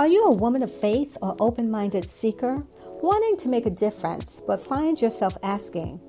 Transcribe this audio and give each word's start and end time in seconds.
Are 0.00 0.08
you 0.08 0.24
a 0.24 0.32
woman 0.32 0.62
of 0.62 0.74
faith 0.74 1.18
or 1.20 1.36
open 1.40 1.70
minded 1.70 2.06
seeker, 2.06 2.64
wanting 3.02 3.36
to 3.36 3.50
make 3.50 3.66
a 3.66 3.70
difference, 3.70 4.40
but 4.46 4.64
find 4.64 4.98
yourself 4.98 5.36
asking, 5.42 6.00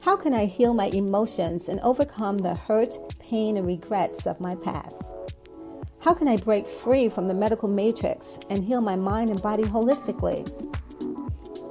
How 0.00 0.16
can 0.16 0.32
I 0.32 0.46
heal 0.46 0.72
my 0.72 0.86
emotions 0.86 1.68
and 1.68 1.78
overcome 1.80 2.38
the 2.38 2.54
hurt, 2.54 2.96
pain, 3.18 3.58
and 3.58 3.66
regrets 3.66 4.26
of 4.26 4.40
my 4.40 4.54
past? 4.54 5.12
How 6.00 6.14
can 6.14 6.26
I 6.26 6.38
break 6.38 6.66
free 6.66 7.10
from 7.10 7.28
the 7.28 7.34
medical 7.34 7.68
matrix 7.68 8.38
and 8.48 8.64
heal 8.64 8.80
my 8.80 8.96
mind 8.96 9.28
and 9.28 9.42
body 9.42 9.64
holistically? 9.64 10.48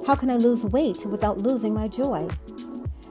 How 0.06 0.14
can 0.14 0.30
I 0.30 0.36
lose 0.36 0.62
weight 0.62 1.04
without 1.04 1.38
losing 1.38 1.74
my 1.74 1.88
joy? 1.88 2.28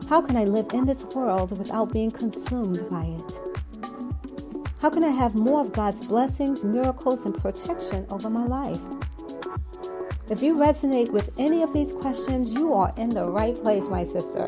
How 0.08 0.22
can 0.22 0.38
I 0.38 0.46
live 0.46 0.68
in 0.74 0.86
this 0.86 1.04
world 1.14 1.58
without 1.58 1.92
being 1.92 2.12
consumed 2.12 2.90
by 2.90 3.04
it? 3.04 3.53
How 4.84 4.90
can 4.90 5.06
I 5.06 5.12
have 5.12 5.36
more 5.36 5.62
of 5.62 5.72
God's 5.72 6.06
blessings, 6.06 6.66
miracles, 6.66 7.26
and 7.26 7.34
protection 7.34 8.06
over 8.10 8.30
my 8.30 8.44
life? 8.44 8.82
If 10.30 10.44
you 10.44 10.56
resonate 10.56 11.10
with 11.10 11.32
any 11.40 11.64
of 11.64 11.72
these 11.72 11.94
questions, 11.94 12.54
you 12.54 12.74
are 12.74 12.92
in 12.98 13.08
the 13.08 13.24
right 13.24 13.56
place, 13.56 13.86
my 13.86 14.04
sister. 14.04 14.46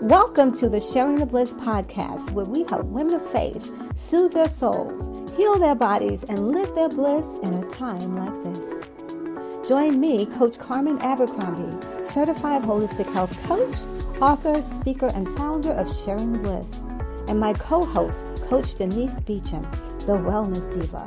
Welcome 0.00 0.56
to 0.56 0.70
the 0.70 0.80
Sharing 0.80 1.16
the 1.16 1.26
Bliss 1.26 1.52
podcast, 1.52 2.30
where 2.30 2.46
we 2.46 2.64
help 2.64 2.86
women 2.86 3.12
of 3.12 3.30
faith 3.30 3.70
soothe 3.94 4.32
their 4.32 4.48
souls, 4.48 5.10
heal 5.36 5.58
their 5.58 5.74
bodies, 5.74 6.24
and 6.24 6.48
live 6.48 6.74
their 6.74 6.88
bliss 6.88 7.36
in 7.42 7.52
a 7.52 7.68
time 7.68 8.16
like 8.16 8.42
this. 8.42 9.68
Join 9.68 10.00
me, 10.00 10.24
Coach 10.24 10.58
Carmen 10.58 10.98
Abercrombie, 11.02 11.76
certified 12.06 12.62
holistic 12.62 13.12
health 13.12 13.38
coach, 13.42 13.76
author, 14.22 14.62
speaker, 14.62 15.10
and 15.14 15.28
founder 15.36 15.72
of 15.72 15.94
Sharing 15.94 16.32
the 16.32 16.38
Bliss, 16.38 16.82
and 17.28 17.40
my 17.40 17.52
co 17.54 17.84
host, 17.84 18.26
Coach 18.48 18.74
Denise 18.74 19.20
Beecham, 19.20 19.62
the 20.00 20.12
Wellness 20.12 20.72
Diva, 20.72 21.06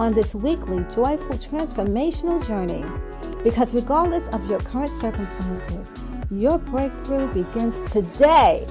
on 0.00 0.12
this 0.14 0.34
weekly 0.34 0.84
joyful 0.94 1.36
transformational 1.36 2.44
journey. 2.46 2.84
Because 3.42 3.74
regardless 3.74 4.28
of 4.28 4.48
your 4.48 4.60
current 4.60 4.90
circumstances, 4.90 5.92
your 6.30 6.58
breakthrough 6.58 7.26
begins 7.32 7.90
today. 7.90 8.66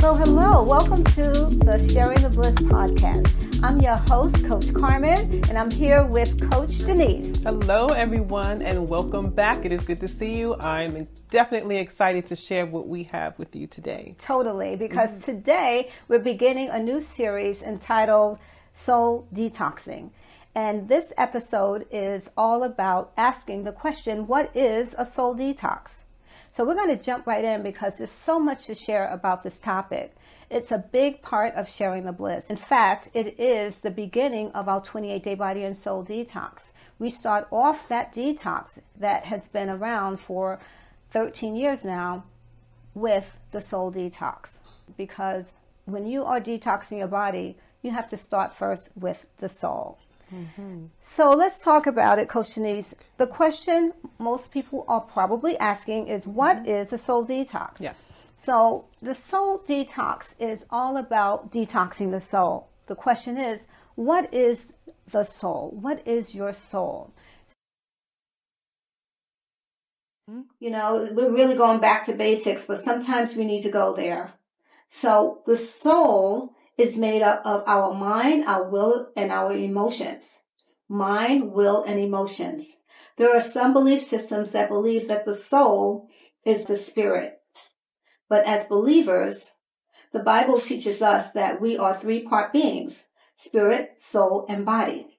So, 0.00 0.14
hello, 0.14 0.64
welcome 0.64 1.04
to 1.04 1.22
the 1.22 1.88
Sharing 1.92 2.22
the 2.22 2.30
Bliss 2.30 2.54
podcast. 2.54 3.41
I'm 3.64 3.80
your 3.80 3.96
host, 4.08 4.44
Coach 4.48 4.74
Carmen, 4.74 5.44
and 5.48 5.56
I'm 5.56 5.70
here 5.70 6.04
with 6.04 6.50
Coach 6.50 6.78
Denise. 6.78 7.40
Hello, 7.42 7.86
everyone, 7.86 8.60
and 8.60 8.88
welcome 8.88 9.30
back. 9.30 9.64
It 9.64 9.70
is 9.70 9.84
good 9.84 10.00
to 10.00 10.08
see 10.08 10.34
you. 10.34 10.56
I'm 10.56 11.06
definitely 11.30 11.76
excited 11.76 12.26
to 12.26 12.34
share 12.34 12.66
what 12.66 12.88
we 12.88 13.04
have 13.04 13.38
with 13.38 13.54
you 13.54 13.68
today. 13.68 14.16
Totally, 14.18 14.74
because 14.74 15.10
mm-hmm. 15.10 15.36
today 15.36 15.90
we're 16.08 16.18
beginning 16.18 16.70
a 16.70 16.78
new 16.82 17.00
series 17.00 17.62
entitled 17.62 18.40
Soul 18.74 19.28
Detoxing. 19.32 20.10
And 20.56 20.88
this 20.88 21.12
episode 21.16 21.86
is 21.92 22.30
all 22.36 22.64
about 22.64 23.12
asking 23.16 23.62
the 23.62 23.72
question 23.72 24.26
what 24.26 24.50
is 24.56 24.92
a 24.98 25.06
soul 25.06 25.36
detox? 25.36 26.00
So 26.50 26.64
we're 26.64 26.74
going 26.74 26.96
to 26.96 27.02
jump 27.02 27.28
right 27.28 27.44
in 27.44 27.62
because 27.62 27.98
there's 27.98 28.10
so 28.10 28.40
much 28.40 28.66
to 28.66 28.74
share 28.74 29.08
about 29.08 29.44
this 29.44 29.60
topic. 29.60 30.14
It's 30.52 30.70
a 30.70 30.76
big 30.76 31.22
part 31.22 31.54
of 31.54 31.66
sharing 31.66 32.04
the 32.04 32.12
bliss. 32.12 32.50
In 32.50 32.56
fact, 32.56 33.08
it 33.14 33.40
is 33.40 33.80
the 33.80 33.90
beginning 33.90 34.52
of 34.52 34.68
our 34.68 34.82
28 34.82 35.22
day 35.22 35.34
body 35.34 35.64
and 35.64 35.74
soul 35.74 36.04
detox. 36.04 36.72
We 36.98 37.08
start 37.08 37.48
off 37.50 37.88
that 37.88 38.14
detox 38.14 38.78
that 39.00 39.24
has 39.24 39.48
been 39.48 39.70
around 39.70 40.20
for 40.20 40.60
13 41.12 41.56
years 41.56 41.86
now 41.86 42.24
with 42.94 43.38
the 43.50 43.62
soul 43.62 43.90
detox 43.90 44.58
because 44.98 45.52
when 45.86 46.06
you 46.06 46.22
are 46.22 46.38
detoxing 46.38 46.98
your 46.98 47.08
body, 47.08 47.56
you 47.80 47.90
have 47.90 48.10
to 48.10 48.18
start 48.18 48.54
first 48.54 48.90
with 48.94 49.24
the 49.38 49.48
soul. 49.48 49.96
Mm-hmm. 50.34 50.84
So 51.00 51.30
let's 51.30 51.64
talk 51.64 51.86
about 51.86 52.18
it, 52.18 52.28
Coach 52.28 52.54
Denise. 52.54 52.94
The 53.16 53.26
question 53.26 53.94
most 54.18 54.50
people 54.50 54.84
are 54.86 55.00
probably 55.00 55.56
asking 55.56 56.08
is 56.08 56.26
what 56.26 56.58
mm-hmm. 56.58 56.70
is 56.70 56.92
a 56.92 56.98
soul 56.98 57.26
detox? 57.26 57.80
Yeah. 57.80 57.94
So 58.44 58.86
the 59.00 59.14
soul 59.14 59.60
detox 59.60 60.34
is 60.40 60.64
all 60.68 60.96
about 60.96 61.52
detoxing 61.52 62.10
the 62.10 62.20
soul. 62.20 62.70
The 62.86 62.96
question 62.96 63.36
is, 63.38 63.66
what 63.94 64.34
is 64.34 64.72
the 65.08 65.22
soul? 65.22 65.78
What 65.80 66.04
is 66.08 66.34
your 66.34 66.52
soul? 66.52 67.14
You 70.58 70.70
know, 70.70 71.08
we're 71.12 71.30
really 71.30 71.54
going 71.54 71.78
back 71.78 72.04
to 72.06 72.14
basics, 72.14 72.66
but 72.66 72.80
sometimes 72.80 73.36
we 73.36 73.44
need 73.44 73.62
to 73.62 73.70
go 73.70 73.94
there. 73.94 74.32
So 74.88 75.42
the 75.46 75.56
soul 75.56 76.54
is 76.76 76.96
made 76.96 77.22
up 77.22 77.42
of 77.44 77.62
our 77.68 77.94
mind, 77.94 78.44
our 78.46 78.68
will, 78.68 79.10
and 79.16 79.30
our 79.30 79.52
emotions. 79.52 80.40
Mind, 80.88 81.52
will, 81.52 81.84
and 81.84 82.00
emotions. 82.00 82.78
There 83.18 83.32
are 83.36 83.42
some 83.42 83.72
belief 83.72 84.02
systems 84.02 84.50
that 84.50 84.68
believe 84.68 85.06
that 85.06 85.26
the 85.26 85.36
soul 85.36 86.08
is 86.44 86.66
the 86.66 86.76
spirit. 86.76 87.41
But 88.32 88.46
as 88.46 88.64
believers, 88.64 89.50
the 90.14 90.20
Bible 90.20 90.58
teaches 90.58 91.02
us 91.02 91.32
that 91.32 91.60
we 91.60 91.76
are 91.76 92.00
three 92.00 92.22
part 92.22 92.50
beings 92.50 93.04
spirit, 93.36 94.00
soul, 94.00 94.46
and 94.48 94.64
body. 94.64 95.18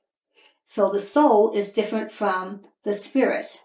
So 0.65 0.89
the 0.89 0.99
soul 0.99 1.51
is 1.51 1.73
different 1.73 2.11
from 2.11 2.63
the 2.83 2.95
spirit. 2.95 3.61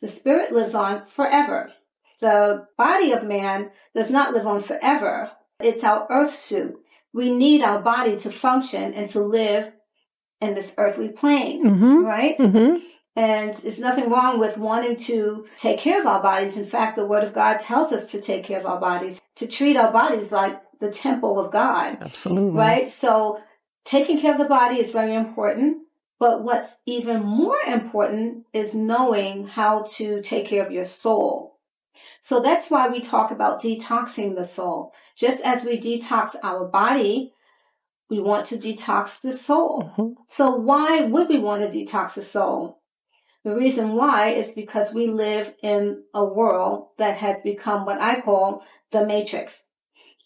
The 0.00 0.06
spirit 0.06 0.52
lives 0.52 0.76
on 0.76 1.02
forever. 1.08 1.72
The 2.20 2.68
body 2.76 3.10
of 3.10 3.24
man 3.24 3.72
does 3.96 4.12
not 4.12 4.32
live 4.32 4.46
on 4.46 4.60
forever. 4.60 5.32
It's 5.58 5.82
our 5.82 6.06
earth 6.08 6.36
suit 6.36 6.78
we 7.12 7.36
need 7.36 7.62
our 7.62 7.82
body 7.82 8.16
to 8.18 8.30
function 8.30 8.94
and 8.94 9.08
to 9.08 9.22
live 9.22 9.72
in 10.40 10.54
this 10.54 10.76
earthly 10.78 11.08
plane, 11.08 11.64
mm-hmm. 11.64 12.04
right? 12.04 12.38
Mm-hmm. 12.38 12.76
And 13.18 13.52
there's 13.52 13.80
nothing 13.80 14.10
wrong 14.10 14.38
with 14.38 14.58
wanting 14.58 14.94
to 15.06 15.44
take 15.56 15.80
care 15.80 16.00
of 16.00 16.06
our 16.06 16.22
bodies. 16.22 16.56
In 16.56 16.64
fact, 16.64 16.94
the 16.94 17.04
Word 17.04 17.24
of 17.24 17.34
God 17.34 17.58
tells 17.58 17.90
us 17.90 18.12
to 18.12 18.20
take 18.20 18.44
care 18.44 18.60
of 18.60 18.66
our 18.66 18.78
bodies, 18.78 19.20
to 19.36 19.48
treat 19.48 19.76
our 19.76 19.90
bodies 19.90 20.30
like 20.30 20.62
the 20.78 20.92
temple 20.92 21.40
of 21.40 21.50
God. 21.50 21.98
Absolutely. 22.00 22.56
Right? 22.56 22.88
So, 22.88 23.40
taking 23.84 24.20
care 24.20 24.32
of 24.32 24.38
the 24.38 24.44
body 24.44 24.78
is 24.78 24.92
very 24.92 25.14
important. 25.14 25.82
But 26.20 26.44
what's 26.44 26.78
even 26.86 27.24
more 27.24 27.58
important 27.66 28.46
is 28.52 28.72
knowing 28.74 29.48
how 29.48 29.82
to 29.96 30.22
take 30.22 30.46
care 30.46 30.64
of 30.64 30.72
your 30.72 30.84
soul. 30.84 31.58
So 32.20 32.40
that's 32.40 32.70
why 32.70 32.88
we 32.88 33.00
talk 33.00 33.30
about 33.30 33.62
detoxing 33.62 34.34
the 34.34 34.46
soul. 34.46 34.92
Just 35.16 35.44
as 35.44 35.64
we 35.64 35.80
detox 35.80 36.34
our 36.42 36.66
body, 36.66 37.32
we 38.10 38.20
want 38.20 38.46
to 38.46 38.56
detox 38.56 39.22
the 39.22 39.32
soul. 39.32 39.84
Mm-hmm. 39.84 40.22
So 40.28 40.56
why 40.56 41.02
would 41.02 41.28
we 41.28 41.38
want 41.38 41.62
to 41.62 41.78
detox 41.78 42.14
the 42.14 42.24
soul? 42.24 42.78
The 43.48 43.56
reason 43.56 43.94
why 43.94 44.32
is 44.32 44.52
because 44.52 44.92
we 44.92 45.06
live 45.06 45.54
in 45.62 46.02
a 46.12 46.22
world 46.22 46.88
that 46.98 47.16
has 47.16 47.40
become 47.40 47.86
what 47.86 47.98
I 47.98 48.20
call 48.20 48.62
the 48.90 49.06
matrix. 49.06 49.68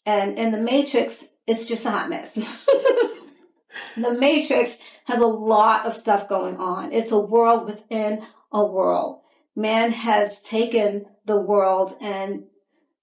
And 0.04 0.36
in 0.36 0.50
the 0.50 0.58
matrix, 0.58 1.26
it's 1.46 1.68
just 1.68 1.86
a 1.86 1.92
hot 1.92 2.10
mess. 2.10 2.34
the 3.96 4.12
matrix 4.12 4.80
has 5.04 5.20
a 5.20 5.26
lot 5.26 5.86
of 5.86 5.96
stuff 5.96 6.28
going 6.28 6.56
on. 6.56 6.92
It's 6.92 7.12
a 7.12 7.18
world 7.18 7.66
within 7.66 8.26
a 8.50 8.66
world. 8.66 9.20
Man 9.54 9.92
has 9.92 10.42
taken 10.42 11.06
the 11.24 11.40
world 11.40 11.94
and 12.00 12.42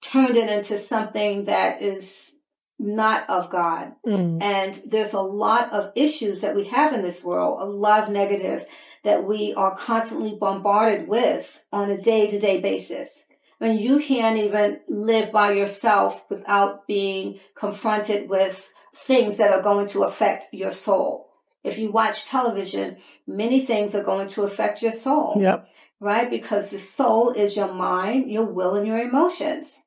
turned 0.02 0.36
it 0.36 0.50
into 0.50 0.78
something 0.78 1.46
that 1.46 1.80
is 1.80 2.34
not 2.78 3.28
of 3.30 3.48
God. 3.48 3.94
Mm. 4.06 4.42
And 4.42 4.82
there's 4.86 5.14
a 5.14 5.20
lot 5.20 5.72
of 5.72 5.92
issues 5.94 6.42
that 6.42 6.54
we 6.54 6.64
have 6.64 6.92
in 6.92 7.00
this 7.00 7.24
world, 7.24 7.62
a 7.62 7.64
lot 7.64 8.02
of 8.02 8.10
negative 8.10 8.66
that 9.04 9.24
we 9.24 9.54
are 9.56 9.76
constantly 9.76 10.36
bombarded 10.38 11.08
with 11.08 11.58
on 11.72 11.90
a 11.90 12.00
day 12.00 12.26
to 12.28 12.38
day 12.38 12.60
basis. 12.60 13.24
I 13.60 13.68
mean, 13.68 13.78
you 13.78 14.00
can't 14.00 14.38
even 14.38 14.80
live 14.88 15.32
by 15.32 15.52
yourself 15.52 16.22
without 16.30 16.86
being 16.86 17.40
confronted 17.54 18.28
with 18.28 18.68
things 19.06 19.36
that 19.36 19.52
are 19.52 19.62
going 19.62 19.88
to 19.88 20.04
affect 20.04 20.46
your 20.52 20.72
soul. 20.72 21.28
If 21.62 21.78
you 21.78 21.90
watch 21.90 22.26
television, 22.26 22.96
many 23.26 23.60
things 23.60 23.94
are 23.94 24.02
going 24.02 24.28
to 24.28 24.42
affect 24.44 24.82
your 24.82 24.92
soul. 24.92 25.36
Yep. 25.38 25.68
Right? 26.00 26.30
Because 26.30 26.70
the 26.70 26.78
soul 26.78 27.30
is 27.30 27.54
your 27.54 27.72
mind, 27.72 28.30
your 28.30 28.46
will, 28.46 28.76
and 28.76 28.86
your 28.86 28.98
emotions. 28.98 29.84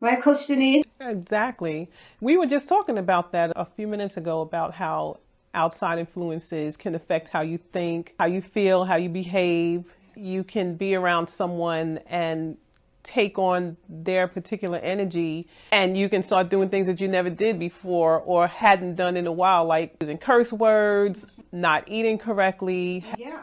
Right, 0.00 0.20
Coach 0.20 0.46
Denise? 0.46 0.82
Exactly. 1.00 1.90
We 2.20 2.38
were 2.38 2.46
just 2.46 2.68
talking 2.68 2.96
about 2.96 3.32
that 3.32 3.52
a 3.54 3.64
few 3.64 3.86
minutes 3.86 4.16
ago 4.16 4.40
about 4.40 4.74
how 4.74 5.18
outside 5.54 5.98
influences 5.98 6.76
can 6.76 6.94
affect 6.94 7.28
how 7.28 7.42
you 7.42 7.58
think, 7.72 8.14
how 8.18 8.26
you 8.26 8.42
feel, 8.42 8.84
how 8.84 8.96
you 8.96 9.08
behave. 9.08 9.84
You 10.14 10.44
can 10.44 10.76
be 10.76 10.94
around 10.94 11.28
someone 11.28 11.98
and 12.06 12.56
take 13.02 13.38
on 13.38 13.76
their 13.88 14.28
particular 14.28 14.78
energy 14.78 15.48
and 15.72 15.96
you 15.96 16.08
can 16.08 16.22
start 16.22 16.48
doing 16.48 16.68
things 16.68 16.86
that 16.86 17.00
you 17.00 17.08
never 17.08 17.30
did 17.30 17.58
before 17.58 18.20
or 18.20 18.46
hadn't 18.46 18.94
done 18.94 19.16
in 19.16 19.26
a 19.26 19.32
while 19.32 19.64
like 19.64 19.96
using 20.00 20.18
curse 20.18 20.52
words 20.52 21.26
not 21.50 21.82
eating 21.88 22.16
correctly 22.16 23.04
yeah 23.18 23.42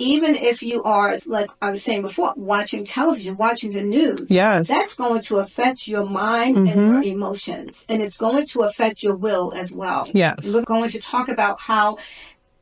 even 0.00 0.34
if 0.34 0.62
you 0.62 0.82
are, 0.82 1.18
like 1.26 1.50
I 1.60 1.70
was 1.70 1.82
saying 1.84 2.02
before, 2.02 2.32
watching 2.34 2.84
television, 2.84 3.36
watching 3.36 3.70
the 3.70 3.82
news, 3.82 4.26
yes, 4.28 4.66
that's 4.66 4.94
going 4.94 5.20
to 5.22 5.36
affect 5.36 5.86
your 5.86 6.06
mind 6.06 6.56
mm-hmm. 6.56 6.78
and 6.78 7.04
your 7.04 7.14
emotions, 7.14 7.86
and 7.88 8.02
it's 8.02 8.16
going 8.16 8.46
to 8.46 8.62
affect 8.62 9.02
your 9.02 9.14
will 9.14 9.52
as 9.54 9.72
well. 9.72 10.08
Yes, 10.12 10.52
we're 10.52 10.62
going 10.62 10.90
to 10.90 10.98
talk 10.98 11.28
about 11.28 11.60
how 11.60 11.98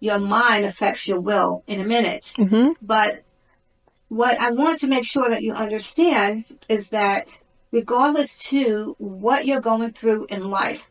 your 0.01 0.19
mind 0.19 0.65
affects 0.65 1.07
your 1.07 1.21
will 1.21 1.63
in 1.67 1.81
a 1.81 1.85
minute. 1.85 2.35
Mm-hmm. 2.37 2.71
But 2.83 3.23
what 4.09 4.39
I 4.41 4.51
want 4.51 4.81
to 4.81 4.89
make 4.89 5.05
sure 5.05 5.31
that 5.31 5.43
you 5.43 5.53
understand 5.53 6.45
is 6.69 6.91
that 6.91 7.29
regardless 7.71 8.51
to 8.51 8.97
what 8.99 9.47
you're 9.47 9.61
going 9.61 9.93
through 9.93 10.27
in 10.29 10.51
life, 10.51 10.91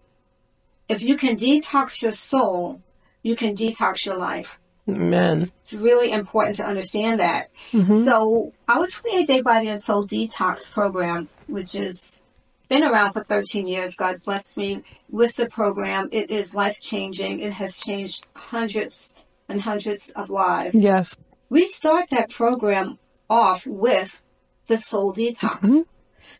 if 0.88 1.02
you 1.02 1.18
can 1.18 1.36
detox 1.36 2.02
your 2.02 2.14
soul, 2.14 2.82
you 3.22 3.36
can 3.36 3.56
detox 3.56 4.06
your 4.06 4.16
life. 4.16 4.60
Amen. 4.90 5.52
It's 5.62 5.74
really 5.74 6.12
important 6.12 6.56
to 6.58 6.66
understand 6.66 7.20
that. 7.20 7.48
Mm-hmm. 7.72 8.04
So, 8.06 8.54
our 8.68 8.88
28 8.88 9.26
day 9.26 9.42
body 9.42 9.68
and 9.68 9.82
soul 9.82 10.08
detox 10.08 10.72
program, 10.72 11.28
which 11.48 11.74
has 11.74 12.26
been 12.70 12.84
around 12.84 13.14
for 13.14 13.24
13 13.24 13.68
years, 13.68 13.96
God 13.96 14.22
bless 14.24 14.58
me 14.58 14.84
with 15.10 15.36
the 15.36 15.48
program. 15.48 16.10
It 16.12 16.32
is 16.32 16.56
life 16.56 16.80
changing. 16.80 17.40
It 17.40 17.54
has 17.54 17.80
changed 17.80 18.26
hundreds 18.36 19.20
and 19.50 19.62
hundreds 19.62 20.12
of 20.12 20.30
lives. 20.30 20.76
Yes. 20.76 21.18
We 21.50 21.66
start 21.66 22.10
that 22.12 22.30
program 22.30 23.00
off 23.30 23.66
with 23.66 24.22
the 24.68 24.78
soul 24.78 25.14
detox. 25.14 25.60
Mm-hmm. 25.62 25.82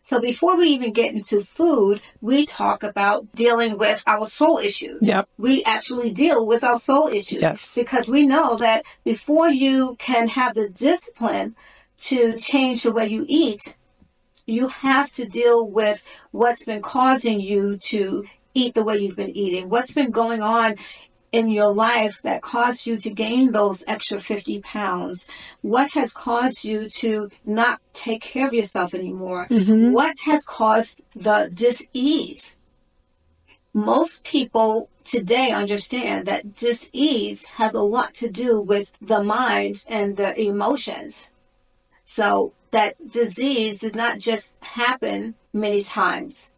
So 0.02 0.20
before 0.20 0.56
we 0.56 0.68
even 0.68 0.92
get 0.92 1.14
into 1.14 1.44
food, 1.44 2.00
we 2.20 2.46
talk 2.46 2.82
about 2.82 3.30
dealing 3.32 3.78
with 3.78 4.02
our 4.06 4.26
soul 4.26 4.58
issues. 4.58 5.02
Yep. 5.02 5.28
We 5.38 5.64
actually 5.64 6.10
deal 6.10 6.46
with 6.46 6.64
our 6.64 6.80
soul 6.80 7.08
issues. 7.08 7.42
Yes. 7.42 7.74
Because 7.76 8.08
we 8.08 8.26
know 8.26 8.56
that 8.56 8.84
before 9.04 9.48
you 9.48 9.96
can 9.98 10.28
have 10.28 10.54
the 10.54 10.68
discipline 10.68 11.56
to 11.98 12.36
change 12.36 12.82
the 12.82 12.92
way 12.92 13.08
you 13.08 13.24
eat, 13.28 13.76
you 14.46 14.68
have 14.68 15.12
to 15.12 15.26
deal 15.26 15.68
with 15.68 16.02
what's 16.30 16.64
been 16.64 16.82
causing 16.82 17.40
you 17.40 17.76
to 17.76 18.24
eat 18.54 18.74
the 18.74 18.82
way 18.82 18.98
you've 18.98 19.16
been 19.16 19.36
eating, 19.36 19.68
what's 19.68 19.94
been 19.94 20.10
going 20.10 20.40
on 20.40 20.76
in 21.32 21.48
your 21.50 21.68
life 21.68 22.20
that 22.22 22.42
caused 22.42 22.86
you 22.86 22.96
to 22.98 23.10
gain 23.10 23.52
those 23.52 23.84
extra 23.86 24.20
50 24.20 24.60
pounds? 24.60 25.28
What 25.62 25.92
has 25.92 26.12
caused 26.12 26.64
you 26.64 26.88
to 26.88 27.30
not 27.44 27.80
take 27.92 28.22
care 28.22 28.46
of 28.46 28.54
yourself 28.54 28.94
anymore? 28.94 29.46
Mm-hmm. 29.50 29.92
What 29.92 30.16
has 30.24 30.44
caused 30.44 31.00
the 31.14 31.50
dis-ease? 31.54 32.58
Most 33.74 34.24
people 34.24 34.88
today 35.04 35.50
understand 35.50 36.26
that 36.26 36.56
dis-ease 36.56 37.44
has 37.46 37.74
a 37.74 37.82
lot 37.82 38.14
to 38.14 38.30
do 38.30 38.60
with 38.60 38.92
the 39.00 39.22
mind 39.22 39.84
and 39.86 40.16
the 40.16 40.38
emotions. 40.40 41.30
So 42.04 42.54
that 42.70 42.96
disease 43.08 43.80
did 43.80 43.94
not 43.94 44.18
just 44.18 44.62
happen 44.64 45.34
many 45.52 45.82
times. 45.82 46.52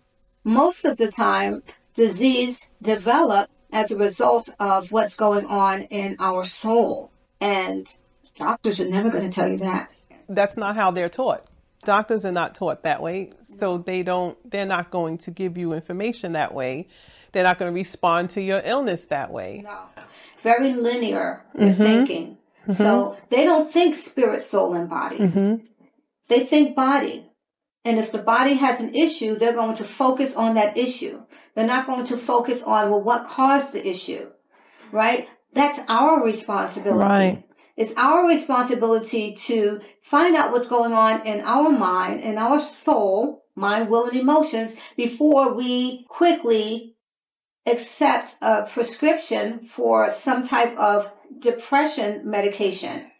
Most 0.44 0.84
of 0.84 0.96
the 0.96 1.10
time, 1.10 1.62
disease 1.94 2.68
develop 2.80 3.50
as 3.72 3.90
a 3.90 3.96
result 3.96 4.48
of 4.58 4.90
what's 4.92 5.16
going 5.16 5.46
on 5.46 5.82
in 5.84 6.16
our 6.18 6.44
soul. 6.44 7.12
And 7.40 7.86
doctors 8.36 8.80
are 8.80 8.88
never 8.88 9.10
going 9.10 9.30
to 9.30 9.34
tell 9.34 9.48
you 9.48 9.58
that. 9.58 9.94
That's 10.28 10.56
not 10.56 10.76
how 10.76 10.90
they're 10.90 11.08
taught. 11.08 11.46
Doctors 11.84 12.24
are 12.24 12.32
not 12.32 12.54
taught 12.54 12.82
that 12.82 13.02
way. 13.02 13.32
So 13.56 13.78
they 13.78 14.02
don't, 14.02 14.36
they're 14.50 14.66
not 14.66 14.90
going 14.90 15.18
to 15.18 15.30
give 15.30 15.56
you 15.56 15.72
information 15.72 16.32
that 16.32 16.54
way. 16.54 16.88
They're 17.32 17.44
not 17.44 17.58
going 17.58 17.72
to 17.72 17.74
respond 17.74 18.30
to 18.30 18.42
your 18.42 18.60
illness 18.64 19.06
that 19.06 19.30
way. 19.30 19.62
No. 19.64 19.78
Very 20.42 20.74
linear 20.74 21.44
mm-hmm. 21.56 21.82
thinking. 21.82 22.38
Mm-hmm. 22.62 22.72
So 22.72 23.16
they 23.30 23.44
don't 23.44 23.72
think 23.72 23.94
spirit, 23.94 24.42
soul, 24.42 24.74
and 24.74 24.88
body. 24.88 25.18
Mm-hmm. 25.18 25.64
They 26.28 26.44
think 26.44 26.76
body. 26.76 27.26
And 27.84 27.98
if 27.98 28.12
the 28.12 28.18
body 28.18 28.54
has 28.54 28.80
an 28.80 28.94
issue, 28.94 29.38
they're 29.38 29.54
going 29.54 29.76
to 29.76 29.84
focus 29.84 30.36
on 30.36 30.54
that 30.56 30.76
issue. 30.76 31.22
They're 31.54 31.66
not 31.66 31.86
going 31.86 32.06
to 32.06 32.16
focus 32.16 32.62
on, 32.62 32.90
well, 32.90 33.02
what 33.02 33.26
caused 33.26 33.72
the 33.72 33.86
issue, 33.86 34.28
right? 34.92 35.28
That's 35.52 35.80
our 35.88 36.24
responsibility. 36.24 37.04
Right. 37.04 37.44
It's 37.76 37.94
our 37.96 38.26
responsibility 38.26 39.34
to 39.46 39.80
find 40.02 40.36
out 40.36 40.52
what's 40.52 40.68
going 40.68 40.92
on 40.92 41.26
in 41.26 41.40
our 41.40 41.70
mind, 41.70 42.20
in 42.20 42.36
our 42.36 42.60
soul, 42.60 43.44
mind, 43.54 43.88
will, 43.88 44.06
and 44.06 44.18
emotions 44.18 44.76
before 44.96 45.54
we 45.54 46.04
quickly 46.08 46.94
accept 47.66 48.36
a 48.42 48.64
prescription 48.66 49.68
for 49.70 50.10
some 50.10 50.42
type 50.42 50.76
of 50.76 51.10
depression 51.38 52.28
medication. 52.28 53.10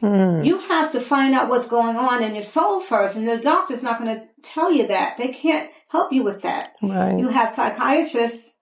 Mm. 0.00 0.46
You 0.46 0.58
have 0.58 0.92
to 0.92 1.00
find 1.00 1.34
out 1.34 1.48
what's 1.48 1.68
going 1.68 1.96
on 1.96 2.22
in 2.22 2.34
your 2.34 2.44
soul 2.44 2.80
first, 2.80 3.16
and 3.16 3.26
the 3.26 3.38
doctor's 3.38 3.82
not 3.82 3.98
going 3.98 4.14
to 4.14 4.26
tell 4.42 4.70
you 4.70 4.86
that. 4.88 5.16
They 5.18 5.28
can't 5.28 5.70
help 5.88 6.12
you 6.12 6.22
with 6.22 6.42
that. 6.42 6.74
Right. 6.82 7.18
You 7.18 7.28
have 7.28 7.54
psychiatrists 7.54 8.54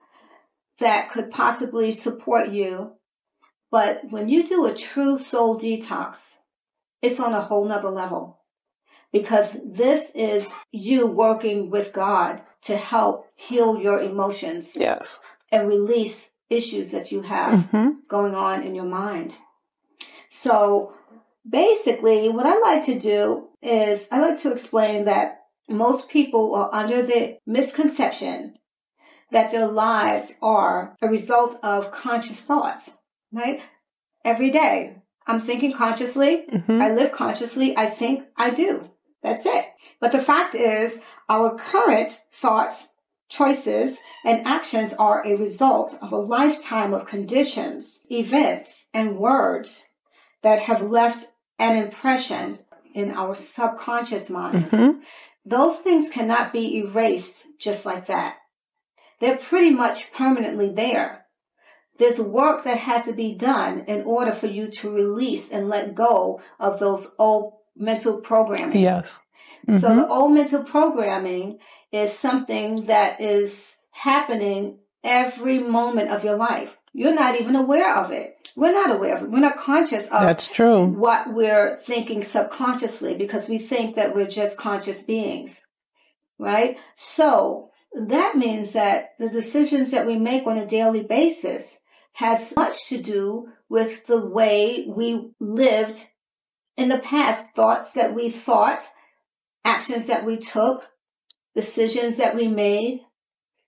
that 0.79 1.11
could 1.11 1.31
possibly 1.31 1.93
support 1.93 2.51
you, 2.51 2.93
but 3.71 4.03
when 4.11 4.29
you 4.29 4.47
do 4.47 4.67
a 4.67 4.75
true 4.75 5.19
soul 5.19 5.59
detox, 5.59 6.35
it's 7.03 7.21
on 7.21 7.33
a 7.33 7.41
whole 7.41 7.65
nother 7.67 7.91
level 7.91 8.41
because 9.13 9.57
this 9.65 10.13
is 10.15 10.51
you 10.73 11.07
working 11.07 11.71
with 11.71 11.93
God 11.93 12.43
to 12.63 12.77
help 12.77 13.29
heal 13.37 13.81
your 13.81 14.01
emotions. 14.01 14.77
Yes. 14.77 15.19
And 15.53 15.69
release 15.69 16.31
issues 16.51 16.91
that 16.91 17.13
you 17.13 17.23
have 17.23 17.61
mm-hmm. 17.61 17.91
going 18.09 18.35
on 18.35 18.63
in 18.63 18.75
your 18.75 18.85
mind. 18.85 19.35
So 20.29 20.93
basically, 21.49 22.29
what 22.29 22.47
I 22.47 22.59
like 22.59 22.87
to 22.87 22.99
do 22.99 23.49
is 23.63 24.09
I 24.11 24.21
like 24.21 24.41
to 24.41 24.53
explain 24.53 25.05
that 25.05 25.36
most 25.69 26.09
people 26.09 26.55
are 26.55 26.73
under 26.73 27.05
the 27.05 27.39
misconception 27.47 28.55
that 29.33 29.51
their 29.51 29.67
lives 29.67 30.33
are 30.41 30.97
a 31.03 31.09
result 31.09 31.59
of 31.63 31.91
conscious 31.91 32.41
thoughts, 32.41 32.97
right? 33.33 33.61
Every 34.25 34.51
day, 34.51 34.97
I'm 35.27 35.41
thinking 35.41 35.73
consciously, 35.73 36.45
mm-hmm. 36.53 36.81
I 36.81 36.91
live 36.91 37.13
consciously, 37.13 37.77
I 37.77 37.91
think 37.91 38.25
I 38.37 38.51
do. 38.51 38.89
That's 39.23 39.45
it. 39.45 39.67
But 40.01 40.13
the 40.13 40.23
fact 40.23 40.55
is, 40.55 41.01
our 41.29 41.57
current 41.57 42.21
thoughts, 42.33 42.87
choices, 43.29 43.99
and 44.25 44.47
actions 44.47 44.93
are 44.95 45.27
a 45.27 45.37
result 45.37 45.97
of 46.01 46.13
a 46.13 46.17
lifetime 46.17 46.95
of 46.95 47.09
conditions, 47.09 48.03
events, 48.09 48.87
and 48.95 49.19
words 49.19 49.87
that 50.43 50.61
have 50.61 50.91
left 50.91 51.33
an 51.59 51.77
impression 51.77 52.61
in 52.95 53.11
our 53.11 53.35
subconscious 53.35 54.31
mind. 54.31 54.71
Mm-hmm. 54.71 55.01
Those 55.47 55.79
things 55.79 56.11
cannot 56.11 56.53
be 56.53 56.79
erased 56.79 57.47
just 57.59 57.87
like 57.87 58.09
that. 58.09 58.37
They're 59.21 59.39
pretty 59.39 59.71
much 59.71 60.13
permanently 60.13 60.73
there. 60.73 61.25
There's 61.99 62.21
work 62.21 62.65
that 62.65 62.79
has 62.79 63.07
to 63.07 63.13
be 63.13 63.35
done 63.35 63.85
in 63.87 64.03
order 64.03 64.35
for 64.35 64.49
you 64.49 64.67
to 64.67 64.91
release 64.91 65.53
and 65.53 65.69
let 65.69 65.95
go 65.95 66.43
of 66.59 66.79
those 66.79 67.13
old 67.19 67.55
mental 67.77 68.21
programming. 68.21 68.83
Yes. 68.83 69.19
Mm-hmm. 69.67 69.79
So 69.79 69.95
the 69.95 70.09
old 70.09 70.33
mental 70.33 70.65
programming 70.65 71.59
is 71.93 72.13
something 72.13 72.87
that 72.87 73.21
is 73.21 73.77
happening 73.93 74.81
every 75.03 75.61
moment 75.61 76.11
of 76.11 76.25
your 76.25 76.37
life. 76.37 76.77
You're 76.97 77.15
not 77.15 77.39
even 77.39 77.57
aware 77.57 77.95
of 77.95 78.11
it. 78.11 78.39
We're 78.57 78.73
not 78.73 78.91
aware 78.91 79.17
of 79.17 79.25
it. 79.25 79.31
We're 79.31 79.41
not 79.41 79.59
conscious 79.59 80.07
of 80.07 80.23
That's 80.23 80.49
true. 80.49 80.87
what 80.87 81.35
we're 81.35 81.77
thinking 81.81 82.25
subconsciously 82.25 83.19
because 83.19 83.51
we 83.51 83.59
think 83.59 83.97
that 83.97 84.15
we're 84.15 84.27
just 84.27 84.57
conscious 84.57 85.03
beings. 85.03 85.63
Right? 86.39 86.79
So 86.95 87.69
that 87.93 88.39
means 88.39 88.73
that 88.73 89.11
the 89.19 89.29
decisions 89.29 89.91
that 89.91 90.07
we 90.07 90.19
make 90.19 90.47
on 90.47 90.57
a 90.57 90.67
daily 90.67 91.03
basis 91.03 91.83
has 92.15 92.57
much 92.57 92.89
to 92.89 92.97
do 92.97 93.49
with 93.69 94.07
the 94.07 94.25
way 94.25 94.87
we 94.89 95.33
lived 95.39 96.03
in 96.79 96.89
the 96.89 96.99
past, 97.01 97.51
thoughts 97.55 97.93
that 97.93 98.15
we 98.15 98.31
thought, 98.31 98.83
actions 99.67 100.07
that 100.07 100.25
we 100.25 100.39
took, 100.39 100.89
decisions 101.55 102.17
that 102.17 102.35
we 102.35 102.49
made, 102.49 103.03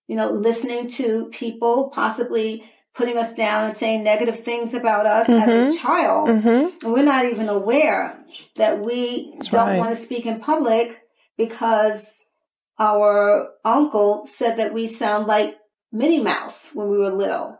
you 0.07 0.17
know, 0.17 0.31
listening 0.31 0.89
to 0.89 1.29
people, 1.31 1.91
possibly 1.93 2.65
putting 2.99 3.17
us 3.17 3.33
down 3.33 3.65
and 3.65 3.73
saying 3.73 4.03
negative 4.03 4.41
things 4.41 4.75
about 4.75 5.07
us 5.07 5.29
mm-hmm. 5.29 5.41
as 5.41 5.49
a 5.49 5.53
mm-hmm. 5.53 5.87
child. 5.87 6.29
Mm-hmm. 6.29 6.85
And 6.85 6.93
we're 6.93 7.05
not 7.05 7.27
even 7.27 7.49
aware 7.49 8.19
that 8.57 8.81
we 8.85 9.35
That's 9.35 9.51
don't 9.51 9.69
right. 9.69 9.79
want 9.79 9.95
to 9.95 10.01
speak 10.01 10.27
in 10.27 10.41
public 10.41 11.01
because 11.37 12.27
our 12.77 13.51
uncle 13.65 14.27
said 14.27 14.59
that 14.59 14.75
we 14.75 14.89
sound 14.89 15.29
like 15.29 15.57
Minnie 15.93 16.23
Mouse 16.23 16.71
when 16.75 16.91
we 16.91 16.99
were 16.99 17.11
little. 17.11 17.57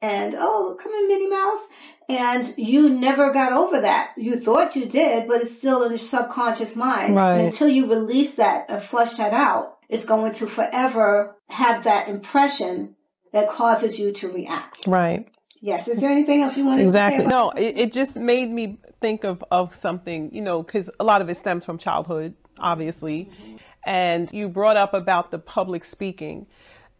And 0.00 0.36
oh, 0.38 0.78
come 0.80 0.92
in, 0.92 1.08
Minnie 1.08 1.28
Mouse. 1.28 1.66
And 2.08 2.54
you 2.56 2.88
never 2.90 3.32
got 3.32 3.52
over 3.52 3.80
that. 3.80 4.12
You 4.16 4.38
thought 4.38 4.76
you 4.76 4.86
did, 4.86 5.26
but 5.26 5.42
it's 5.42 5.58
still 5.58 5.82
in 5.82 5.90
your 5.90 5.98
subconscious 5.98 6.76
mind. 6.76 7.16
Right. 7.16 7.40
until 7.40 7.68
you 7.68 7.86
release 7.86 8.36
that 8.36 8.66
and 8.68 8.80
flush 8.80 9.16
that 9.16 9.32
out, 9.32 9.78
it's 9.88 10.06
going 10.06 10.32
to 10.34 10.46
forever 10.46 11.36
have 11.48 11.84
that 11.84 12.08
impression 12.08 12.94
that 13.32 13.50
causes 13.50 13.98
you 13.98 14.12
to 14.12 14.28
react. 14.28 14.86
Right. 14.86 15.28
Yes. 15.60 15.88
Is 15.88 16.00
there 16.00 16.10
anything 16.10 16.42
else 16.42 16.56
you 16.56 16.64
want 16.64 16.80
exactly. 16.80 17.24
to 17.24 17.30
say? 17.30 17.36
Exactly. 17.36 17.64
No, 17.64 17.68
it, 17.68 17.78
it 17.78 17.92
just 17.92 18.16
made 18.16 18.50
me 18.50 18.78
think 19.00 19.24
of, 19.24 19.44
of 19.50 19.74
something, 19.74 20.34
you 20.34 20.40
know, 20.40 20.62
because 20.62 20.90
a 20.98 21.04
lot 21.04 21.20
of 21.20 21.28
it 21.28 21.36
stems 21.36 21.64
from 21.64 21.78
childhood, 21.78 22.34
obviously. 22.58 23.24
Mm-hmm. 23.24 23.56
And 23.84 24.32
you 24.32 24.48
brought 24.48 24.76
up 24.76 24.94
about 24.94 25.30
the 25.30 25.38
public 25.38 25.84
speaking. 25.84 26.46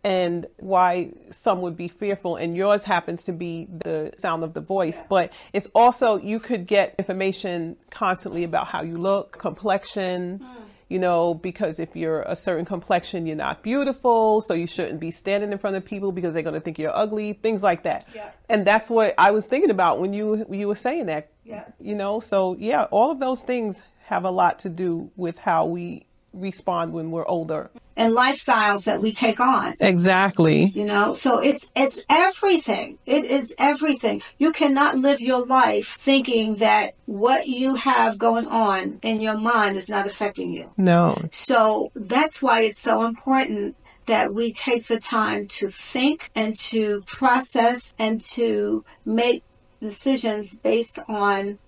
and 0.03 0.47
why 0.57 1.13
some 1.31 1.61
would 1.61 1.77
be 1.77 1.89
fearful 1.89 2.37
and 2.37 2.57
yours 2.57 2.83
happens 2.83 3.25
to 3.25 3.33
be 3.33 3.67
the 3.85 4.13
sound 4.19 4.43
of 4.43 4.55
the 4.55 4.61
voice 4.61 5.01
but 5.11 5.31
it's 5.53 5.67
also 5.75 6.17
you 6.17 6.41
could 6.41 6.67
get 6.67 6.95
information 6.99 7.77
constantly 7.91 8.43
about 8.45 8.67
how 8.67 8.83
you 8.83 8.97
look 8.97 9.39
complexion 9.39 10.39
mm. 10.39 10.70
You 10.91 10.99
know 10.99 11.33
because 11.33 11.79
if 11.79 11.97
you're 11.97 12.23
a 12.23 12.37
certain 12.37 12.67
complexion 12.67 13.27
you're 13.27 13.37
not 13.37 13.63
beautiful 13.63 14.43
so 14.43 14.53
you 14.53 14.67
shouldn't 14.67 15.01
be 15.01 15.11
standing 15.11 15.53
in 15.53 15.59
front 15.59 15.77
of 15.77 15.85
people 15.85 16.13
because 16.13 16.35
they're 16.35 16.43
going 16.43 16.55
to 16.55 16.61
think 16.61 16.79
you're 16.79 16.95
ugly 16.95 17.33
things 17.33 17.63
like 17.63 17.85
that 17.85 18.07
yeah. 18.15 18.31
and 18.51 18.67
that's 18.67 18.91
what 18.91 19.15
i 19.17 19.31
was 19.31 19.47
thinking 19.47 19.71
about 19.71 20.01
when 20.01 20.13
you 20.13 20.45
you 20.51 20.69
were 20.69 20.75
saying 20.75 21.07
that 21.07 21.31
yeah. 21.45 21.65
you 21.81 21.95
know 21.95 22.21
so 22.21 22.57
yeah 22.59 22.85
all 22.91 23.11
of 23.11 23.21
those 23.21 23.41
things 23.41 23.81
have 24.03 24.25
a 24.25 24.31
lot 24.31 24.59
to 24.59 24.69
do 24.69 25.11
with 25.17 25.39
how 25.39 25.65
we 25.65 26.05
respond 26.33 26.93
when 26.93 27.11
we're 27.11 27.27
older 27.27 27.71
and 28.01 28.15
lifestyles 28.15 28.85
that 28.85 29.01
we 29.01 29.13
take 29.13 29.41
on. 29.41 29.75
Exactly. 29.79 30.67
You 30.67 30.87
know, 30.87 31.13
so 31.13 31.39
it's 31.39 31.71
it's 31.77 32.03
everything. 32.09 32.99
It 33.05 33.27
is 33.27 33.55
everything. 33.59 34.23
You 34.39 34.53
cannot 34.53 34.97
live 34.97 35.21
your 35.21 35.45
life 35.45 35.97
thinking 35.99 36.57
that 36.57 36.95
what 37.05 37.47
you 37.47 37.75
have 37.75 38.17
going 38.17 38.47
on 38.47 39.01
in 39.03 39.21
your 39.21 39.37
mind 39.37 39.77
is 39.77 39.91
not 39.91 40.07
affecting 40.07 40.53
you. 40.53 40.71
No. 40.79 41.17
So 41.31 41.93
that's 41.95 42.41
why 42.41 42.63
it's 42.63 42.79
so 42.79 43.05
important 43.05 43.77
that 44.07 44.33
we 44.33 44.53
take 44.53 44.87
the 44.87 44.99
time 44.99 45.47
to 45.47 45.71
think 45.71 46.31
and 46.35 46.57
to 46.57 47.03
process 47.07 47.95
and 47.99 48.21
to 48.21 48.83
make 49.05 49.45
decisions 49.81 50.57
based 50.57 50.99
on 51.07 51.59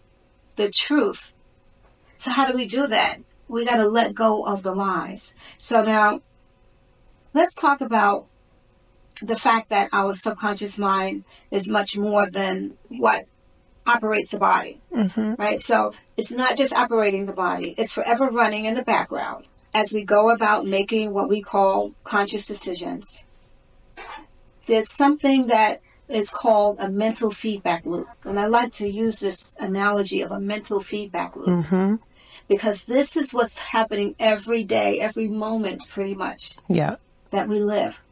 the 0.56 0.70
truth. 0.70 1.34
So 2.22 2.30
how 2.30 2.46
do 2.48 2.56
we 2.56 2.68
do 2.68 2.86
that? 2.86 3.18
we 3.52 3.66
got 3.66 3.76
to 3.76 3.86
let 3.86 4.14
go 4.14 4.44
of 4.44 4.62
the 4.62 4.74
lies. 4.74 5.36
So 5.58 5.84
now, 5.84 6.22
let's 7.34 7.54
talk 7.54 7.82
about 7.82 8.26
the 9.20 9.36
fact 9.36 9.68
that 9.68 9.90
our 9.92 10.14
subconscious 10.14 10.78
mind 10.78 11.24
is 11.50 11.68
much 11.68 11.98
more 11.98 12.30
than 12.30 12.78
what 12.88 13.26
operates 13.86 14.30
the 14.30 14.38
body, 14.38 14.80
mm-hmm. 14.90 15.34
right? 15.34 15.60
So 15.60 15.92
it's 16.16 16.30
not 16.30 16.56
just 16.56 16.72
operating 16.72 17.26
the 17.26 17.34
body, 17.34 17.74
it's 17.76 17.92
forever 17.92 18.30
running 18.30 18.64
in 18.64 18.74
the 18.74 18.84
background 18.84 19.44
as 19.74 19.92
we 19.92 20.02
go 20.02 20.30
about 20.30 20.66
making 20.66 21.12
what 21.12 21.28
we 21.28 21.42
call 21.42 21.94
conscious 22.04 22.46
decisions. 22.46 23.26
There's 24.66 24.90
something 24.90 25.48
that 25.48 25.82
is 26.08 26.30
called 26.30 26.78
a 26.80 26.90
mental 26.90 27.30
feedback 27.30 27.84
loop. 27.84 28.08
And 28.24 28.40
I 28.40 28.46
like 28.46 28.72
to 28.74 28.88
use 28.88 29.20
this 29.20 29.56
analogy 29.58 30.22
of 30.22 30.30
a 30.30 30.40
mental 30.40 30.80
feedback 30.80 31.36
loop. 31.36 31.66
Mm-hmm 31.66 31.94
because 32.52 32.84
this 32.84 33.16
is 33.16 33.32
what's 33.32 33.58
happening 33.58 34.14
every 34.18 34.62
day, 34.62 35.00
every 35.00 35.26
moment, 35.26 35.88
pretty 35.88 36.14
much. 36.14 36.56
Yeah. 36.68 36.96
That 37.30 37.48
we 37.48 37.60
live. 37.60 38.02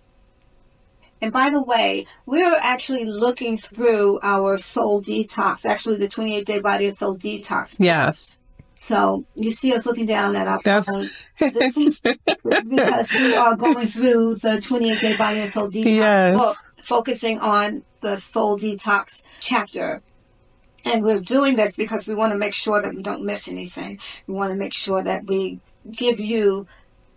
And 1.20 1.30
by 1.30 1.50
the 1.50 1.62
way, 1.62 2.06
we're 2.24 2.56
actually 2.58 3.04
looking 3.04 3.58
through 3.58 4.18
our 4.22 4.56
soul 4.56 5.02
detox, 5.02 5.66
actually 5.66 5.98
the 5.98 6.08
28 6.08 6.46
day 6.46 6.58
body 6.60 6.86
and 6.86 6.96
soul 6.96 7.18
detox. 7.18 7.76
Yes. 7.78 8.38
So 8.76 9.26
you 9.34 9.50
see 9.50 9.74
us 9.74 9.84
looking 9.84 10.06
down 10.06 10.34
at 10.36 10.48
our 10.48 10.58
That's... 10.64 10.90
phone. 10.90 11.10
This 11.38 11.76
is 11.76 12.00
because 12.26 13.12
we 13.12 13.34
are 13.36 13.56
going 13.56 13.88
through 13.88 14.36
the 14.36 14.58
28 14.58 15.00
day 15.00 15.16
body 15.18 15.40
and 15.40 15.50
soul 15.50 15.68
detox 15.68 15.84
yes. 15.84 16.34
book, 16.34 16.56
focusing 16.82 17.38
on 17.40 17.84
the 18.00 18.16
soul 18.16 18.58
detox 18.58 19.26
chapter. 19.40 20.00
And 20.84 21.02
we're 21.02 21.20
doing 21.20 21.56
this 21.56 21.76
because 21.76 22.08
we 22.08 22.14
want 22.14 22.32
to 22.32 22.38
make 22.38 22.54
sure 22.54 22.80
that 22.80 22.94
we 22.94 23.02
don't 23.02 23.24
miss 23.24 23.48
anything. 23.48 23.98
We 24.26 24.34
want 24.34 24.52
to 24.52 24.56
make 24.56 24.72
sure 24.74 25.02
that 25.02 25.26
we 25.26 25.60
give 25.90 26.20
you 26.20 26.66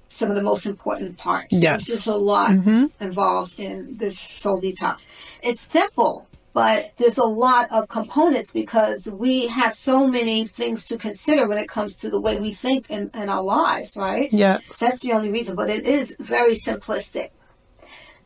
some 0.07 0.29
of 0.29 0.35
the 0.35 0.43
most 0.43 0.65
important 0.65 1.17
parts. 1.17 1.47
Yes. 1.51 1.87
There's 1.87 1.97
just 1.97 2.07
a 2.07 2.15
lot 2.15 2.51
mm-hmm. 2.51 2.85
involved 3.03 3.59
in 3.59 3.97
this 3.97 4.19
soul 4.19 4.61
detox. 4.61 5.09
It's 5.41 5.61
simple, 5.61 6.27
but 6.53 6.93
there's 6.97 7.17
a 7.17 7.25
lot 7.25 7.71
of 7.71 7.87
components 7.87 8.53
because 8.53 9.09
we 9.11 9.47
have 9.47 9.73
so 9.73 10.05
many 10.05 10.45
things 10.45 10.85
to 10.85 10.97
consider 10.97 11.47
when 11.47 11.57
it 11.57 11.67
comes 11.67 11.95
to 11.97 12.11
the 12.11 12.19
way 12.19 12.39
we 12.39 12.53
think 12.53 12.89
in, 12.91 13.09
in 13.15 13.27
our 13.27 13.41
lives, 13.41 13.97
right? 13.97 14.31
Yeah. 14.31 14.59
That's 14.79 14.99
the 14.99 15.13
only 15.13 15.29
reason, 15.29 15.55
but 15.55 15.71
it 15.71 15.85
is 15.85 16.15
very 16.19 16.53
simplistic. 16.53 17.31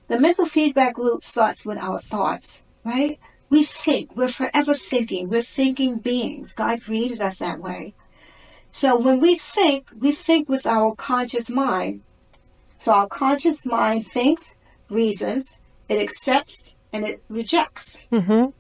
The 0.10 0.20
mental 0.20 0.46
feedback 0.46 0.98
loop 0.98 1.24
starts 1.24 1.66
with 1.66 1.78
our 1.78 2.02
thoughts, 2.02 2.64
right? 2.84 3.18
We 3.50 3.64
think, 3.64 4.16
we're 4.16 4.28
forever 4.28 4.76
thinking, 4.76 5.30
we're 5.30 5.42
thinking 5.42 6.00
beings. 6.00 6.54
God 6.54 6.84
created 6.84 7.22
us 7.22 7.38
that 7.40 7.60
way. 7.60 7.94
So 8.72 8.98
when 8.98 9.20
we 9.20 9.36
think, 9.36 9.88
we 9.98 10.12
think 10.12 10.50
with 10.50 10.66
our 10.66 10.94
conscious 10.96 11.50
mind. 11.50 12.02
So 12.78 12.92
our 12.92 13.08
conscious 13.08 13.66
mind 13.66 14.06
thinks, 14.06 14.56
reasons, 14.90 15.62
it 15.88 16.00
accepts, 16.00 16.76
and 16.92 17.06
it 17.06 17.22
rejects. 17.30 18.06
Mm-hmm. 18.12 18.52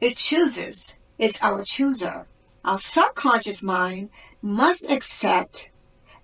It 0.00 0.16
chooses. 0.16 0.98
It's 1.18 1.42
our 1.42 1.64
chooser. 1.64 2.26
Our 2.64 2.78
subconscious 2.78 3.62
mind 3.62 4.10
must 4.40 4.88
accept 4.90 5.70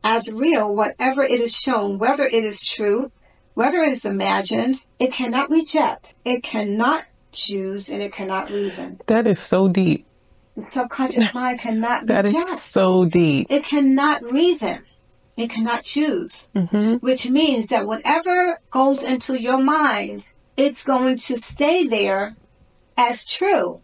as 0.02 0.32
real 0.32 0.74
whatever 0.74 1.22
it 1.22 1.40
is 1.40 1.54
shown, 1.54 1.98
whether 1.98 2.24
it 2.24 2.44
is 2.44 2.64
true, 2.64 3.10
whether 3.54 3.82
it 3.82 3.92
is 3.92 4.04
imagined. 4.04 4.84
It 4.98 5.12
cannot 5.12 5.50
reject. 5.50 6.14
It 6.24 6.42
cannot 6.42 7.06
choose 7.36 7.88
and 7.88 8.02
it 8.02 8.12
cannot 8.12 8.50
reason. 8.50 9.00
That 9.06 9.26
is 9.26 9.38
so 9.38 9.68
deep. 9.68 10.06
The 10.56 10.66
subconscious 10.70 11.34
mind 11.34 11.60
cannot 11.60 12.06
That 12.06 12.26
is 12.26 12.62
so 12.62 13.04
deep. 13.04 13.46
It 13.50 13.64
cannot 13.64 14.22
reason. 14.22 14.84
It 15.36 15.50
cannot 15.50 15.84
choose. 15.84 16.48
Mm-hmm. 16.54 16.94
Which 16.94 17.28
means 17.28 17.68
that 17.68 17.86
whatever 17.86 18.58
goes 18.70 19.02
into 19.02 19.40
your 19.40 19.58
mind, 19.58 20.26
it's 20.56 20.84
going 20.84 21.18
to 21.18 21.36
stay 21.36 21.86
there 21.86 22.36
as 22.96 23.26
true 23.26 23.82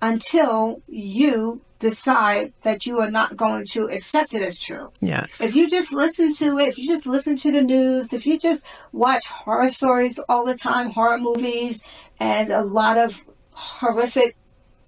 until 0.00 0.82
you 0.86 1.60
decide 1.80 2.52
that 2.62 2.86
you 2.86 3.00
are 3.00 3.10
not 3.10 3.36
going 3.36 3.66
to 3.66 3.86
accept 3.90 4.32
it 4.34 4.42
as 4.42 4.60
true. 4.60 4.92
Yes. 5.00 5.40
If 5.40 5.56
you 5.56 5.68
just 5.68 5.92
listen 5.92 6.32
to 6.34 6.58
it, 6.58 6.68
if 6.68 6.78
you 6.78 6.86
just 6.86 7.06
listen 7.06 7.36
to 7.38 7.50
the 7.50 7.62
news, 7.62 8.12
if 8.12 8.26
you 8.26 8.38
just 8.38 8.64
watch 8.92 9.26
horror 9.26 9.70
stories 9.70 10.20
all 10.28 10.44
the 10.44 10.56
time, 10.56 10.90
horror 10.90 11.18
movies, 11.18 11.82
and 12.20 12.52
a 12.52 12.62
lot 12.62 12.98
of 12.98 13.20
horrific 13.50 14.36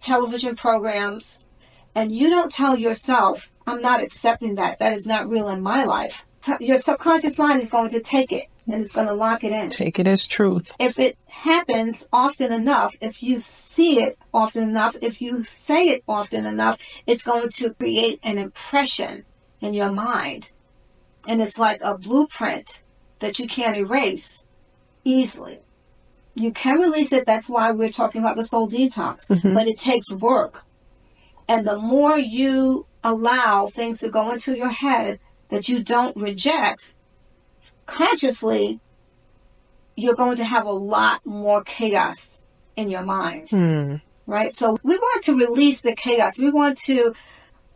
television 0.01 0.55
programs, 0.55 1.45
and 1.95 2.13
you 2.15 2.29
don't 2.29 2.53
tell 2.53 2.79
yourself, 2.79 3.51
I'm 3.67 3.83
not 3.83 4.03
accepting 4.03 4.57
that, 4.57 4.79
that 4.79 4.93
is 4.93 5.07
not 5.07 5.29
real 5.29 5.49
in 5.49 5.63
my 5.63 5.85
life, 5.85 6.27
your 6.61 6.79
subconscious 6.79 7.39
mind 7.39 7.63
is 7.63 7.71
going 7.71 7.91
to 7.91 8.01
take 8.01 8.33
it 8.33 8.47
and 8.67 8.83
it's 8.83 8.95
going 8.95 9.09
to 9.09 9.15
lock 9.15 9.45
it 9.45 9.53
in. 9.53 9.71
Take 9.71 9.99
it 9.99 10.07
as 10.07 10.27
truth. 10.27 10.71
If 10.79 10.99
it 10.99 11.17
happens 11.27 12.09
often 12.13 12.53
enough, 12.53 12.95
if 13.01 13.23
you 13.23 13.39
see 13.39 14.01
it 14.01 14.19
often 14.33 14.63
enough, 14.63 14.97
if 15.03 15.21
you 15.21 15.43
say 15.45 15.89
it 15.89 16.05
often 16.07 16.47
enough, 16.47 16.79
it's 17.07 17.25
going 17.25 17.49
to 17.49 17.75
create 17.75 18.21
an 18.23 18.39
impression 18.39 19.25
in 19.61 19.75
your 19.75 19.91
mind. 19.91 20.53
And 21.27 21.41
it's 21.41 21.59
like 21.59 21.81
a 21.83 21.99
blueprint 21.99 22.85
that 23.21 23.39
you 23.39 23.47
can't 23.47 23.77
erase 23.77 24.45
easily. 25.05 25.61
You 26.35 26.53
can 26.53 26.81
release 26.81 27.13
it, 27.13 27.27
that's 27.27 27.49
why 27.49 27.73
we're 27.73 27.91
talking 27.91 28.23
about 28.23 28.37
the 28.37 28.45
soul 28.45 28.69
detox, 28.69 29.29
mm-hmm. 29.29 29.55
but 29.55 29.67
it 29.67 29.79
takes 29.79 30.13
work. 30.13 30.65
And 31.49 31.67
the 31.67 31.77
more 31.77 32.19
you 32.19 32.87
allow 33.05 33.67
things 33.67 34.01
to 34.01 34.09
go 34.09 34.31
into 34.33 34.57
your 34.57 34.71
head 34.71 35.19
that 35.51 35.69
you 35.69 35.83
don't 35.83 36.17
reject, 36.17 36.97
consciously, 37.93 38.81
you're 39.97 40.15
going 40.15 40.37
to 40.37 40.45
have 40.45 40.67
a 40.67 40.73
lot 40.73 41.25
more 41.25 41.63
chaos 41.63 42.47
in 42.77 42.91
your 42.91 43.03
mind. 43.03 43.49
Mm. 43.49 44.01
Right? 44.27 44.53
So 44.53 44.79
we 44.83 44.97
want 44.97 45.25
to 45.25 45.37
release 45.37 45.83
the 45.83 45.95
chaos. 45.95 46.39
We 46.39 46.51
want 46.51 46.79
to 46.83 47.15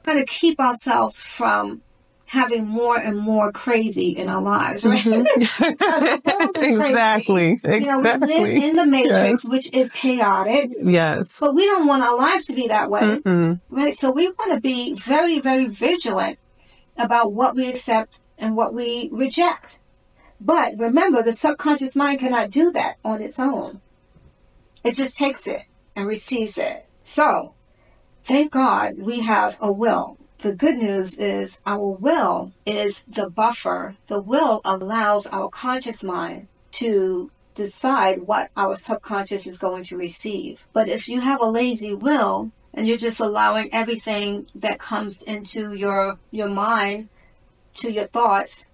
kind 0.04 0.20
of 0.20 0.26
keep 0.26 0.58
ourselves 0.60 1.22
from 1.22 1.82
having 2.26 2.66
more 2.66 2.98
and 2.98 3.16
more 3.16 3.52
crazy 3.52 4.08
in 4.08 4.28
our 4.28 4.42
lives, 4.42 4.84
right? 4.84 4.98
Mm-hmm. 4.98 6.64
exactly. 6.64 7.52
Exactly. 7.62 7.74
You 7.74 7.80
know, 7.80 8.00
we 8.00 8.26
live 8.26 8.64
in 8.64 8.76
the 8.76 8.86
matrix, 8.86 9.44
yes. 9.44 9.52
which 9.52 9.72
is 9.72 9.92
chaotic. 9.92 10.72
Yes. 10.82 11.38
But 11.38 11.54
we 11.54 11.66
don't 11.66 11.86
want 11.86 12.02
our 12.02 12.16
lives 12.16 12.46
to 12.46 12.54
be 12.54 12.66
that 12.68 12.90
way. 12.90 13.00
Mm-mm. 13.00 13.60
Right? 13.70 13.94
So 13.94 14.10
we 14.10 14.28
want 14.28 14.54
to 14.54 14.60
be 14.60 14.94
very, 14.94 15.38
very 15.38 15.66
vigilant 15.66 16.38
about 16.96 17.32
what 17.32 17.54
we 17.54 17.68
accept 17.68 18.18
and 18.38 18.56
what 18.56 18.74
we 18.74 19.08
reject. 19.12 19.80
But 20.40 20.78
remember, 20.78 21.22
the 21.22 21.32
subconscious 21.32 21.96
mind 21.96 22.20
cannot 22.20 22.50
do 22.50 22.70
that 22.72 22.96
on 23.04 23.22
its 23.22 23.38
own. 23.38 23.80
It 24.84 24.94
just 24.94 25.16
takes 25.16 25.46
it 25.46 25.62
and 25.94 26.06
receives 26.06 26.58
it. 26.58 26.86
So, 27.04 27.54
thank 28.24 28.52
God 28.52 28.98
we 28.98 29.20
have 29.20 29.56
a 29.60 29.72
will. 29.72 30.18
The 30.38 30.54
good 30.54 30.76
news 30.76 31.18
is 31.18 31.62
our 31.64 31.88
will 31.88 32.52
is 32.66 33.04
the 33.06 33.30
buffer. 33.30 33.96
The 34.08 34.20
will 34.20 34.60
allows 34.64 35.26
our 35.26 35.48
conscious 35.48 36.02
mind 36.02 36.48
to 36.72 37.30
decide 37.54 38.22
what 38.26 38.50
our 38.56 38.76
subconscious 38.76 39.46
is 39.46 39.58
going 39.58 39.84
to 39.84 39.96
receive. 39.96 40.66
But 40.74 40.88
if 40.88 41.08
you 41.08 41.22
have 41.22 41.40
a 41.40 41.50
lazy 41.50 41.94
will 41.94 42.52
and 42.74 42.86
you're 42.86 42.98
just 42.98 43.18
allowing 43.18 43.72
everything 43.72 44.46
that 44.54 44.78
comes 44.78 45.22
into 45.22 45.72
your 45.72 46.18
your 46.30 46.50
mind 46.50 47.08
to 47.76 47.90
your 47.90 48.06
thoughts 48.06 48.70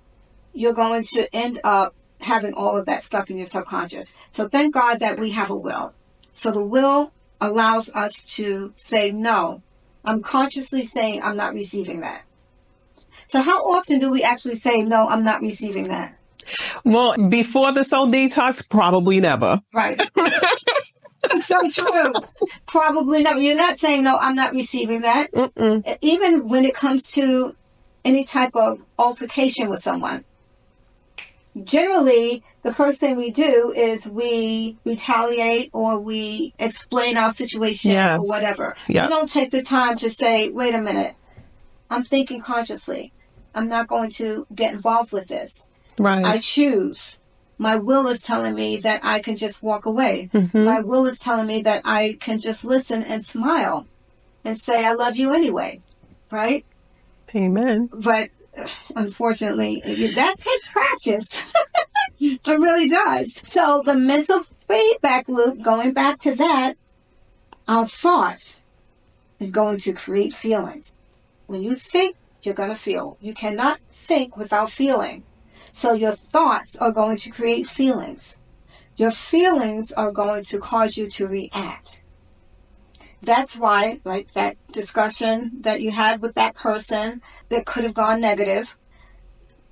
you're 0.52 0.72
going 0.72 1.04
to 1.04 1.34
end 1.34 1.60
up 1.64 1.94
having 2.20 2.54
all 2.54 2.76
of 2.76 2.86
that 2.86 3.02
stuff 3.02 3.30
in 3.30 3.36
your 3.36 3.46
subconscious. 3.46 4.14
So 4.30 4.48
thank 4.48 4.74
God 4.74 5.00
that 5.00 5.18
we 5.18 5.30
have 5.32 5.50
a 5.50 5.56
will. 5.56 5.92
So 6.32 6.50
the 6.50 6.62
will 6.62 7.12
allows 7.40 7.90
us 7.90 8.24
to 8.36 8.72
say 8.76 9.10
no. 9.10 9.62
I'm 10.04 10.22
consciously 10.22 10.84
saying 10.84 11.22
I'm 11.22 11.36
not 11.36 11.54
receiving 11.54 12.00
that. 12.00 12.22
So 13.26 13.40
how 13.40 13.64
often 13.64 13.98
do 13.98 14.10
we 14.10 14.22
actually 14.22 14.56
say 14.56 14.82
no, 14.82 15.08
I'm 15.08 15.24
not 15.24 15.40
receiving 15.40 15.84
that? 15.84 16.18
Well, 16.84 17.16
before 17.28 17.72
the 17.72 17.84
soul 17.84 18.08
detox, 18.08 18.68
probably 18.68 19.20
never. 19.20 19.60
Right. 19.72 20.00
so 21.40 21.70
true. 21.70 22.12
Probably 22.66 23.22
never. 23.22 23.40
You're 23.40 23.56
not 23.56 23.78
saying 23.78 24.02
no, 24.02 24.16
I'm 24.16 24.34
not 24.34 24.54
receiving 24.54 25.02
that. 25.02 25.32
Mm-mm. 25.32 25.98
Even 26.02 26.48
when 26.48 26.64
it 26.64 26.74
comes 26.74 27.12
to 27.12 27.54
any 28.04 28.24
type 28.24 28.54
of 28.54 28.80
altercation 28.98 29.70
with 29.70 29.80
someone. 29.80 30.24
Generally, 31.64 32.42
the 32.62 32.72
first 32.74 32.98
thing 32.98 33.16
we 33.16 33.30
do 33.30 33.72
is 33.76 34.06
we 34.08 34.78
retaliate 34.84 35.70
or 35.74 36.00
we 36.00 36.54
explain 36.58 37.16
our 37.18 37.32
situation 37.32 37.90
Yes. 37.90 38.18
or 38.18 38.22
whatever. 38.26 38.74
Yeah. 38.88 39.04
We 39.04 39.10
don't 39.10 39.28
take 39.30 39.50
the 39.50 39.62
time 39.62 39.96
to 39.98 40.08
say, 40.08 40.48
wait 40.50 40.74
a 40.74 40.80
minute, 40.80 41.14
I'm 41.90 42.04
thinking 42.04 42.40
consciously. 42.40 43.12
I'm 43.54 43.68
not 43.68 43.86
going 43.86 44.10
to 44.12 44.46
get 44.54 44.72
involved 44.72 45.12
with 45.12 45.28
this. 45.28 45.68
Right. 45.98 46.24
I 46.24 46.38
choose. 46.38 47.20
My 47.58 47.76
will 47.76 48.08
is 48.08 48.22
telling 48.22 48.54
me 48.54 48.78
that 48.78 49.00
I 49.02 49.20
can 49.20 49.36
just 49.36 49.62
walk 49.62 49.84
away. 49.84 50.30
Mhm. 50.32 50.64
My 50.64 50.80
will 50.80 51.04
is 51.06 51.18
telling 51.18 51.46
me 51.46 51.62
that 51.64 51.82
I 51.84 52.16
can 52.18 52.38
just 52.38 52.64
listen 52.64 53.02
and 53.02 53.22
smile 53.22 53.86
and 54.42 54.58
say, 54.58 54.84
I 54.86 54.94
love 54.94 55.16
you 55.16 55.32
anyway. 55.34 55.80
Right? 56.30 56.64
Amen. 57.34 57.90
But 57.92 58.30
unfortunately, 58.96 59.82
that 60.14 60.38
takes 60.38 60.68
practice. 60.68 61.52
it 62.20 62.46
really 62.46 62.88
does. 62.88 63.40
So 63.44 63.82
the 63.84 63.94
mental 63.94 64.44
feedback 64.68 65.28
loop, 65.28 65.62
going 65.62 65.92
back 65.92 66.18
to 66.20 66.34
that, 66.36 66.74
our 67.68 67.86
thoughts 67.86 68.64
is 69.38 69.50
going 69.50 69.78
to 69.78 69.92
create 69.92 70.34
feelings. 70.34 70.92
When 71.46 71.62
you 71.62 71.74
think, 71.74 72.16
you're 72.42 72.54
going 72.54 72.70
to 72.70 72.76
feel. 72.76 73.16
You 73.20 73.34
cannot 73.34 73.78
think 73.92 74.36
without 74.36 74.70
feeling. 74.70 75.24
So 75.72 75.92
your 75.94 76.12
thoughts 76.12 76.76
are 76.76 76.92
going 76.92 77.16
to 77.18 77.30
create 77.30 77.68
feelings. 77.68 78.38
Your 78.96 79.10
feelings 79.10 79.92
are 79.92 80.12
going 80.12 80.44
to 80.44 80.58
cause 80.58 80.96
you 80.96 81.06
to 81.08 81.26
react. 81.26 82.02
That's 83.22 83.56
why, 83.56 84.00
like 84.04 84.32
that 84.34 84.56
discussion 84.72 85.52
that 85.60 85.80
you 85.80 85.92
had 85.92 86.20
with 86.20 86.34
that 86.34 86.56
person 86.56 87.22
that 87.52 87.66
could 87.66 87.84
have 87.84 87.94
gone 87.94 88.20
negative, 88.20 88.76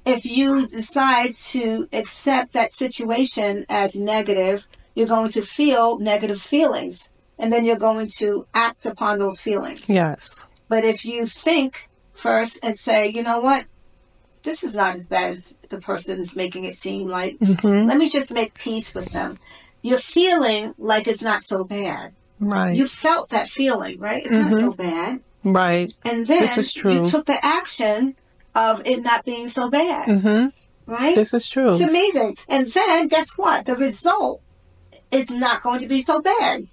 if 0.06 0.25
you 0.25 0.66
decide 0.66 1.34
to 1.34 1.88
accept 1.92 2.52
that 2.54 2.72
situation 2.72 3.66
as 3.68 3.94
negative, 3.94 4.66
you're 4.94 5.06
going 5.06 5.30
to 5.32 5.42
feel 5.42 5.99
negative 5.99 6.40
feelings. 6.40 7.10
And 7.38 7.52
then 7.52 7.64
you're 7.64 7.76
going 7.76 8.10
to 8.18 8.46
act 8.54 8.84
upon 8.87 9.18
those 9.18 9.40
feelings. 9.40 9.88
Yes. 9.88 10.44
But 10.68 10.84
if 10.84 11.04
you 11.04 11.26
think 11.26 11.88
first 12.12 12.60
and 12.62 12.78
say, 12.78 13.08
you 13.08 13.22
know 13.22 13.40
what, 13.40 13.64
this 14.42 14.62
is 14.62 14.75
not 14.75 14.94
as 14.96 15.06
bad 15.06 15.32
as 15.32 15.56
the 15.70 15.80
person's 15.80 16.37
making 16.37 16.64
it 16.64 16.75
seem 16.75 17.08
like, 17.08 17.38
Mhm. 17.38 17.88
let 17.88 17.96
me 17.96 18.08
just 18.08 18.32
make 18.32 18.54
peace 18.54 18.94
with 18.94 19.10
them. 19.12 19.38
You're 19.82 19.99
feeling 19.99 20.75
like 20.78 21.08
it's 21.08 21.22
not 21.22 21.42
so 21.44 21.64
bad. 21.64 22.12
Right. 22.38 22.75
You 22.75 22.88
felt 22.88 23.30
that 23.30 23.49
feeling, 23.50 23.99
right? 23.99 24.22
It's 24.25 24.32
not 24.32 24.52
so 24.52 24.72
bad. 24.72 25.20
Right. 25.44 25.92
And 26.04 26.26
then 26.26 26.40
This 26.42 26.59
is 26.59 26.73
true. 26.73 27.04
you 27.04 27.11
took 27.11 27.26
the 27.26 27.44
action 27.44 28.16
of 28.54 28.87
it 28.87 29.02
not 29.02 29.25
being 29.25 29.49
so 29.49 29.70
bad, 29.70 30.09
Mm-hmm. 30.09 30.92
right? 30.92 31.14
This 31.14 31.32
is 31.35 31.49
true. 31.49 31.70
It's 31.73 31.80
amazing. 31.80 32.37
And 32.49 32.70
then 32.73 33.09
guess 33.09 33.28
what? 33.37 33.66
The 33.66 33.76
result 33.76 34.42
is 35.11 35.30
not 35.30 35.62
going 35.62 35.80
to 35.80 35.88
be 35.88 36.00
so 36.02 36.20
bad. 36.20 36.66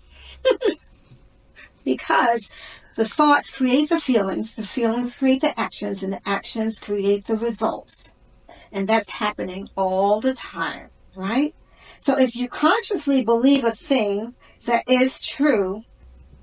because 1.83 2.51
the 2.95 3.05
thoughts 3.05 3.55
create 3.55 3.89
the 3.89 4.00
feelings, 4.00 4.56
the 4.56 4.65
feelings 4.65 5.17
create 5.17 5.41
the 5.41 5.58
actions, 5.60 6.03
and 6.03 6.13
the 6.13 6.27
actions 6.27 6.80
create 6.80 7.27
the 7.27 7.36
results. 7.36 8.15
And 8.71 8.88
that's 8.88 9.12
happening 9.12 9.69
all 9.77 10.19
the 10.19 10.34
time, 10.34 10.89
right? 11.15 11.56
So 11.99 12.17
if 12.17 12.36
you 12.36 12.47
consciously 12.49 13.23
believe 13.23 13.63
a 13.63 13.71
thing 13.71 14.36
that 14.65 14.84
is 14.89 15.21
true, 15.21 15.84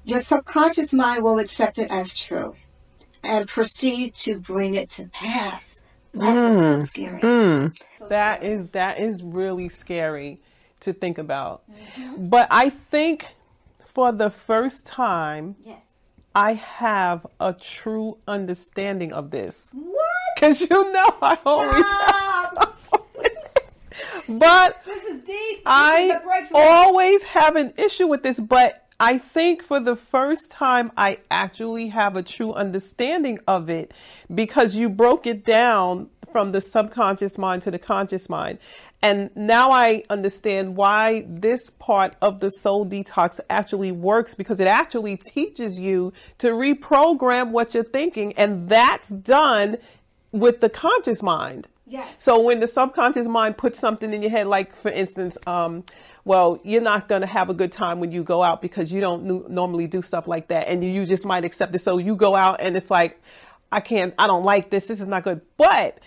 your 0.04 0.20
subconscious 0.20 0.92
mind 0.92 1.22
will 1.24 1.38
accept 1.38 1.78
it 1.78 1.90
as 1.90 2.16
true 2.18 2.54
and 3.22 3.48
proceed 3.48 4.14
to 4.16 4.38
bring 4.38 4.74
it 4.74 4.90
to 4.90 5.04
pass. 5.06 5.82
That's 6.12 6.56
what's 6.56 6.66
so 6.66 6.80
scary. 6.84 7.20
Mm. 7.20 7.78
That 8.08 8.42
is 8.44 8.68
that 8.70 8.98
is 9.00 9.22
really 9.22 9.68
scary 9.68 10.40
to 10.80 10.92
think 10.92 11.18
about. 11.18 11.62
But 12.16 12.48
I 12.50 12.70
think 12.70 13.26
for 13.86 14.12
the 14.12 14.30
first 14.30 14.84
time 14.86 15.56
Yes. 15.64 15.82
I 16.34 16.54
have 16.54 17.26
a 17.40 17.52
true 17.52 18.18
understanding 18.28 19.12
of 19.12 19.30
this. 19.30 19.70
What? 19.72 20.00
Cause 20.38 20.60
you 20.60 20.92
know 20.92 21.14
I 21.22 21.38
always 21.46 21.86
Stop! 21.86 22.78
but 24.28 24.82
This 24.84 25.04
is 25.04 25.20
deep. 25.24 25.26
This 25.26 25.58
is 25.58 25.62
I 25.66 26.00
a 26.00 26.20
breakthrough. 26.20 26.58
always 26.58 27.22
have 27.24 27.56
an 27.56 27.72
issue 27.78 28.06
with 28.06 28.22
this, 28.22 28.38
but 28.40 28.83
I 29.00 29.18
think 29.18 29.62
for 29.62 29.80
the 29.80 29.96
first 29.96 30.50
time 30.50 30.92
I 30.96 31.18
actually 31.30 31.88
have 31.88 32.16
a 32.16 32.22
true 32.22 32.52
understanding 32.52 33.38
of 33.46 33.68
it 33.68 33.92
because 34.33 34.76
you 34.76 34.88
broke 34.88 35.26
it 35.26 35.44
down 35.44 36.11
from 36.30 36.52
the 36.52 36.61
subconscious 36.61 37.38
mind 37.38 37.62
to 37.62 37.70
the 37.70 37.78
conscious 37.78 38.28
mind. 38.28 38.59
And 39.02 39.30
now 39.37 39.70
I 39.70 40.02
understand 40.09 40.76
why 40.76 41.24
this 41.28 41.68
part 41.78 42.16
of 42.22 42.40
the 42.40 42.48
soul 42.48 42.87
detox 42.87 43.38
actually 43.50 43.92
works 43.92 44.35
because 44.35 44.61
it 44.61 44.66
actually 44.66 45.18
teaches 45.18 45.78
you 45.78 46.12
to 46.38 46.48
reprogram 46.48 47.50
what 47.50 47.74
you're 47.74 47.85
thinking. 47.85 48.33
And 48.38 48.68
that's 48.68 49.09
done 49.09 49.76
with 50.33 50.61
the 50.61 50.70
conscious 50.70 51.22
mind. 51.22 51.68
Yes. 51.87 52.09
So 52.18 52.40
when 52.40 52.61
the 52.61 52.66
subconscious 52.66 53.28
mind 53.28 53.59
puts 53.59 53.78
something 53.78 54.12
in 54.12 54.22
your 54.22 54.30
head, 54.30 54.46
like 54.46 54.74
for 54.74 54.90
instance, 54.90 55.37
um, 55.46 55.85
well, 56.24 56.58
you're 56.64 56.82
not 56.82 57.08
going 57.08 57.20
to 57.20 57.26
have 57.26 57.50
a 57.50 57.54
good 57.54 57.72
time 57.72 58.00
when 58.00 58.10
you 58.12 58.22
go 58.22 58.42
out 58.42 58.62
because 58.62 58.90
you 58.90 59.00
don't 59.00 59.24
nu- 59.24 59.46
normally 59.48 59.87
do 59.87 60.00
stuff 60.02 60.26
like 60.26 60.48
that, 60.48 60.68
and 60.68 60.82
you, 60.82 60.90
you 60.90 61.04
just 61.04 61.26
might 61.26 61.44
accept 61.44 61.74
it. 61.74 61.80
So 61.80 61.98
you 61.98 62.16
go 62.16 62.34
out 62.34 62.60
and 62.60 62.76
it's 62.76 62.90
like, 62.90 63.20
I 63.70 63.80
can't, 63.80 64.14
I 64.18 64.26
don't 64.26 64.44
like 64.44 64.70
this. 64.70 64.87
This 64.87 65.00
is 65.00 65.08
not 65.08 65.24
good. 65.24 65.42
But 65.56 65.98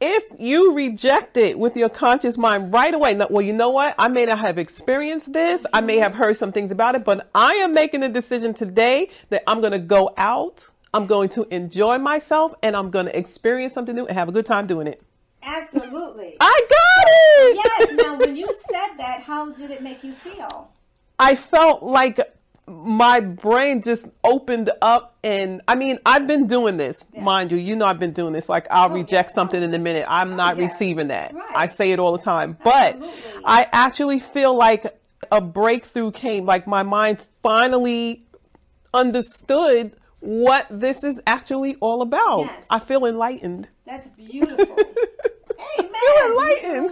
if 0.00 0.24
you 0.38 0.74
reject 0.74 1.36
it 1.36 1.58
with 1.58 1.76
your 1.76 1.88
conscious 1.88 2.36
mind 2.36 2.72
right 2.72 2.92
away, 2.92 3.16
well, 3.30 3.42
you 3.42 3.52
know 3.52 3.70
what? 3.70 3.94
I 3.98 4.08
may 4.08 4.26
not 4.26 4.40
have 4.40 4.58
experienced 4.58 5.32
this. 5.32 5.64
I 5.72 5.80
may 5.80 5.98
have 5.98 6.14
heard 6.14 6.36
some 6.36 6.52
things 6.52 6.70
about 6.70 6.94
it, 6.94 7.04
but 7.04 7.30
I 7.34 7.54
am 7.54 7.72
making 7.72 8.02
a 8.02 8.08
decision 8.08 8.54
today 8.54 9.10
that 9.30 9.42
I'm 9.46 9.60
going 9.60 9.72
to 9.72 9.78
go 9.78 10.12
out. 10.16 10.68
I'm 10.92 11.06
going 11.06 11.30
to 11.30 11.46
enjoy 11.52 11.98
myself 11.98 12.54
and 12.62 12.76
I'm 12.76 12.90
going 12.90 13.06
to 13.06 13.18
experience 13.18 13.72
something 13.72 13.96
new 13.96 14.06
and 14.06 14.16
have 14.16 14.28
a 14.28 14.32
good 14.32 14.46
time 14.46 14.66
doing 14.66 14.86
it. 14.86 15.02
Absolutely. 15.44 16.36
I 16.40 16.60
got 16.68 17.06
it. 17.08 17.56
yes. 17.56 17.92
Now, 18.02 18.16
when 18.18 18.36
you 18.36 18.46
said 18.70 18.96
that, 18.98 19.22
how 19.22 19.50
did 19.52 19.70
it 19.70 19.82
make 19.82 20.02
you 20.04 20.12
feel? 20.12 20.70
I 21.18 21.34
felt 21.34 21.82
like 21.82 22.20
my 22.66 23.20
brain 23.20 23.82
just 23.82 24.08
opened 24.24 24.70
up 24.80 25.16
and 25.22 25.60
I 25.68 25.74
mean 25.74 25.98
I've 26.06 26.26
been 26.26 26.46
doing 26.46 26.78
this 26.78 27.06
mind 27.14 27.52
you 27.52 27.58
you 27.58 27.76
know 27.76 27.84
I've 27.84 27.98
been 27.98 28.12
doing 28.14 28.32
this 28.32 28.48
like 28.48 28.66
I'll 28.70 28.90
Oh, 28.90 28.94
reject 28.94 29.28
yeah. 29.30 29.34
something 29.34 29.62
in 29.62 29.74
a 29.74 29.78
minute 29.78 30.06
I'm 30.08 30.32
oh, 30.32 30.36
not 30.36 30.56
yeah. 30.56 30.62
receiving 30.62 31.08
that 31.08 31.34
Right. 31.34 31.44
I 31.54 31.66
say 31.66 31.92
it 31.92 31.98
all 31.98 32.12
the 32.16 32.24
time 32.24 32.56
but 32.64 32.94
Absolutely. 32.96 33.42
I 33.44 33.66
actually 33.70 34.20
feel 34.20 34.56
like 34.56 34.98
a 35.30 35.42
breakthrough 35.42 36.10
came 36.12 36.46
like 36.46 36.66
my 36.66 36.82
mind 36.82 37.18
finally 37.42 38.24
understood 38.94 39.92
what 40.20 40.66
this 40.70 41.04
is 41.04 41.20
actually 41.26 41.74
all 41.80 42.00
about 42.00 42.44
Yes. 42.46 42.66
I 42.70 42.78
feel 42.78 43.04
enlightened 43.04 43.68
That's 43.84 44.06
beautiful. 44.08 44.78
Amen. 45.78 45.92
Feel 45.92 46.26
enlightened. 46.26 46.90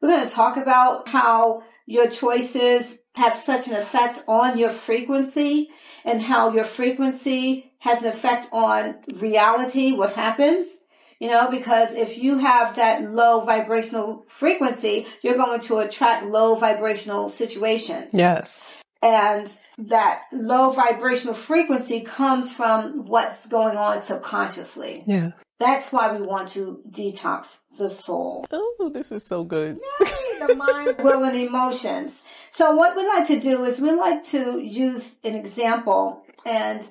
We're 0.00 0.08
going 0.10 0.26
to 0.26 0.34
talk 0.34 0.56
about 0.56 1.08
how 1.08 1.62
your 1.86 2.08
choices 2.08 2.98
have 3.14 3.34
such 3.34 3.68
an 3.68 3.74
effect 3.74 4.22
on 4.26 4.58
your 4.58 4.70
frequency 4.70 5.70
and 6.04 6.22
how 6.22 6.52
your 6.52 6.64
frequency 6.64 7.72
has 7.78 8.02
an 8.02 8.08
effect 8.08 8.48
on 8.52 8.96
reality, 9.16 9.92
what 9.92 10.14
happens. 10.14 10.82
You 11.18 11.28
know, 11.28 11.50
because 11.50 11.94
if 11.94 12.18
you 12.18 12.38
have 12.38 12.74
that 12.76 13.12
low 13.12 13.44
vibrational 13.44 14.26
frequency, 14.28 15.06
you're 15.22 15.36
going 15.36 15.60
to 15.60 15.78
attract 15.78 16.26
low 16.26 16.56
vibrational 16.56 17.28
situations. 17.28 18.10
yes 18.12 18.66
And 19.02 19.56
that 19.78 20.22
low 20.32 20.70
vibrational 20.70 21.34
frequency 21.34 22.00
comes 22.02 22.52
from 22.52 23.06
what's 23.06 23.46
going 23.46 23.76
on 23.76 23.98
subconsciously. 23.98 25.04
Yeah. 25.06 25.32
That's 25.58 25.92
why 25.92 26.16
we 26.16 26.26
want 26.26 26.48
to 26.50 26.82
detox 26.90 27.60
the 27.78 27.88
soul. 27.88 28.44
oh 28.50 28.90
this 28.92 29.10
is 29.12 29.24
so 29.24 29.44
good 29.44 29.78
Yay, 30.00 30.46
the 30.46 30.54
mind, 30.54 30.96
will, 30.98 31.24
and 31.24 31.36
emotions. 31.36 32.22
So 32.50 32.74
what 32.74 32.96
we 32.96 33.06
like 33.06 33.26
to 33.28 33.40
do 33.40 33.64
is 33.64 33.80
we 33.80 33.92
like 33.92 34.22
to 34.24 34.58
use 34.58 35.18
an 35.24 35.34
example 35.34 36.24
and 36.44 36.86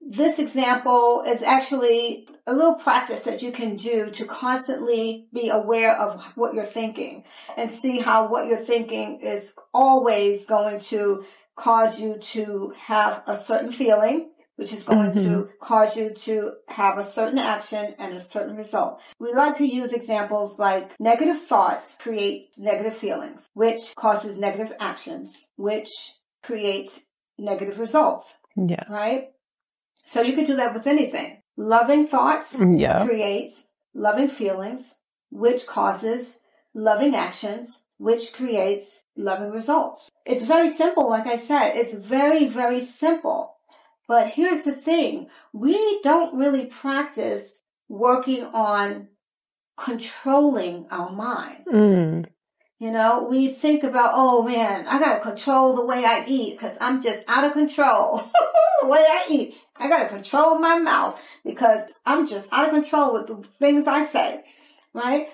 this 0.00 0.38
example 0.38 1.24
is 1.26 1.42
actually 1.42 2.28
a 2.46 2.52
little 2.52 2.74
practice 2.74 3.24
that 3.24 3.42
you 3.42 3.52
can 3.52 3.76
do 3.76 4.10
to 4.10 4.24
constantly 4.24 5.26
be 5.32 5.48
aware 5.48 5.92
of 5.92 6.22
what 6.34 6.54
you're 6.54 6.64
thinking 6.64 7.24
and 7.56 7.70
see 7.70 7.98
how 7.98 8.28
what 8.28 8.46
you're 8.46 8.56
thinking 8.58 9.20
is 9.20 9.54
always 9.74 10.46
going 10.46 10.80
to 10.80 11.24
cause 11.58 12.00
you 12.00 12.16
to 12.18 12.72
have 12.78 13.22
a 13.26 13.36
certain 13.36 13.72
feeling, 13.72 14.30
which 14.56 14.72
is 14.72 14.84
going 14.84 15.10
mm-hmm. 15.10 15.24
to 15.24 15.48
cause 15.60 15.96
you 15.96 16.14
to 16.14 16.52
have 16.68 16.98
a 16.98 17.04
certain 17.04 17.38
action 17.38 17.94
and 17.98 18.14
a 18.14 18.20
certain 18.20 18.56
result. 18.56 19.00
We 19.18 19.32
like 19.34 19.56
to 19.56 19.66
use 19.66 19.92
examples 19.92 20.58
like 20.58 20.98
negative 21.00 21.42
thoughts 21.42 21.96
create 22.00 22.54
negative 22.58 22.96
feelings, 22.96 23.48
which 23.54 23.94
causes 23.96 24.38
negative 24.38 24.74
actions, 24.80 25.48
which 25.56 25.90
creates 26.42 27.02
negative 27.38 27.78
results. 27.78 28.38
Yeah. 28.56 28.84
Right? 28.88 29.30
So 30.06 30.22
you 30.22 30.34
could 30.34 30.46
do 30.46 30.56
that 30.56 30.74
with 30.74 30.86
anything. 30.86 31.42
Loving 31.56 32.06
thoughts 32.06 32.58
mm, 32.58 32.80
yeah. 32.80 33.04
creates 33.04 33.70
loving 33.94 34.28
feelings, 34.28 34.94
which 35.30 35.66
causes 35.66 36.40
loving 36.72 37.14
actions, 37.14 37.82
which 37.98 38.32
creates 38.32 39.04
loving 39.16 39.50
results. 39.50 40.10
It's 40.24 40.44
very 40.44 40.70
simple. 40.70 41.08
Like 41.08 41.26
I 41.26 41.36
said, 41.36 41.76
it's 41.76 41.94
very, 41.94 42.46
very 42.46 42.80
simple. 42.80 43.56
But 44.06 44.28
here's 44.28 44.64
the 44.64 44.72
thing. 44.72 45.28
We 45.52 46.00
don't 46.02 46.38
really 46.38 46.66
practice 46.66 47.62
working 47.88 48.44
on 48.44 49.08
controlling 49.76 50.86
our 50.90 51.10
mind. 51.10 51.66
Mm. 51.70 52.26
You 52.78 52.92
know, 52.92 53.26
we 53.28 53.48
think 53.48 53.82
about, 53.82 54.12
oh 54.14 54.42
man, 54.42 54.86
I 54.86 55.00
gotta 55.00 55.20
control 55.20 55.74
the 55.74 55.84
way 55.84 56.04
I 56.04 56.24
eat 56.26 56.58
because 56.58 56.76
I'm 56.80 57.02
just 57.02 57.24
out 57.26 57.44
of 57.44 57.52
control. 57.52 58.18
the 58.82 58.88
way 58.88 59.00
I 59.00 59.26
eat. 59.28 59.56
I 59.76 59.88
gotta 59.88 60.08
control 60.08 60.58
my 60.58 60.78
mouth 60.78 61.20
because 61.44 61.98
I'm 62.06 62.26
just 62.26 62.52
out 62.52 62.66
of 62.66 62.74
control 62.74 63.14
with 63.14 63.26
the 63.26 63.42
things 63.58 63.86
I 63.86 64.04
say. 64.04 64.44
Right? 64.94 65.28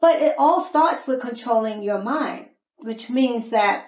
But 0.00 0.20
it 0.20 0.34
all 0.38 0.62
starts 0.62 1.06
with 1.06 1.20
controlling 1.20 1.82
your 1.82 2.02
mind, 2.02 2.48
which 2.76 3.08
means 3.08 3.50
that 3.50 3.86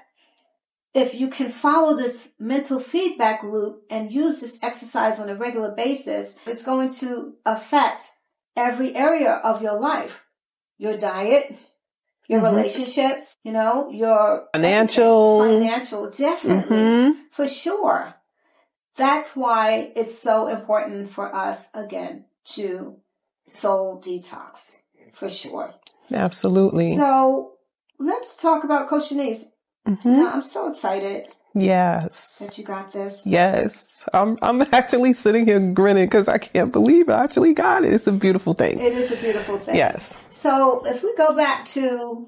if 0.95 1.15
you 1.15 1.29
can 1.29 1.51
follow 1.51 1.97
this 1.97 2.31
mental 2.39 2.81
feedback 2.81 3.43
loop 3.43 3.83
and 3.91 4.13
use 4.13 4.41
this 4.41 4.59
exercise 4.63 5.19
on 5.19 5.29
a 5.29 5.35
regular 5.35 5.71
basis, 5.71 6.37
it's 6.47 6.65
going 6.65 6.93
to 6.95 7.35
affect 7.45 8.11
every 8.57 8.95
area 8.95 9.33
of 9.33 9.63
your 9.63 9.79
life. 9.79 10.25
Your 10.79 10.97
diet, 10.97 11.57
your 12.29 12.41
mm-hmm. 12.41 12.55
relationships, 12.55 13.35
you 13.43 13.53
know, 13.53 13.91
your 13.91 14.47
financial, 14.53 15.41
financial, 15.41 16.11
definitely, 16.11 16.77
mm-hmm. 16.77 17.21
for 17.31 17.49
sure. 17.49 18.15
That's 18.97 19.35
why 19.35 19.93
it's 19.97 20.19
so 20.19 20.49
important 20.49 21.09
for 21.09 21.35
us 21.35 21.69
again 21.75 22.27
to 22.55 22.97
soul 23.47 24.03
detox, 24.05 24.77
for 25.13 25.29
sure. 25.29 25.75
Absolutely. 26.13 26.97
So 26.97 27.53
let's 27.99 28.37
talk 28.37 28.65
about 28.65 28.89
Coach 28.89 29.11
Denise. 29.11 29.47
Mm-hmm. 29.87 30.09
I'm 30.09 30.43
so 30.43 30.69
excited. 30.69 31.27
Yes. 31.55 32.39
That 32.39 32.59
you 32.59 32.65
got 32.65 32.93
this. 32.93 33.23
Yes. 33.25 34.05
I'm 34.13 34.39
I'm 34.43 34.63
actually 34.73 35.15
sitting 35.15 35.47
here 35.47 35.59
grinning 35.59 36.07
because 36.07 36.29
I 36.29 36.39
can't 36.39 36.73
believe 36.73 37.09
I 37.09 37.25
actually 37.25 37.55
got 37.55 37.85
it. 37.85 37.93
It's 37.93 38.07
a 38.07 38.13
beautiful 38.13 38.55
thing. 38.55 38.79
It 38.79 38.93
is 38.93 39.13
a 39.13 39.17
beautiful 39.17 39.59
thing. 39.59 39.77
Yes. 39.77 40.17
So 40.31 40.85
if 40.87 41.03
we 41.03 41.15
go 41.17 41.35
back 41.35 41.65
to 41.67 42.27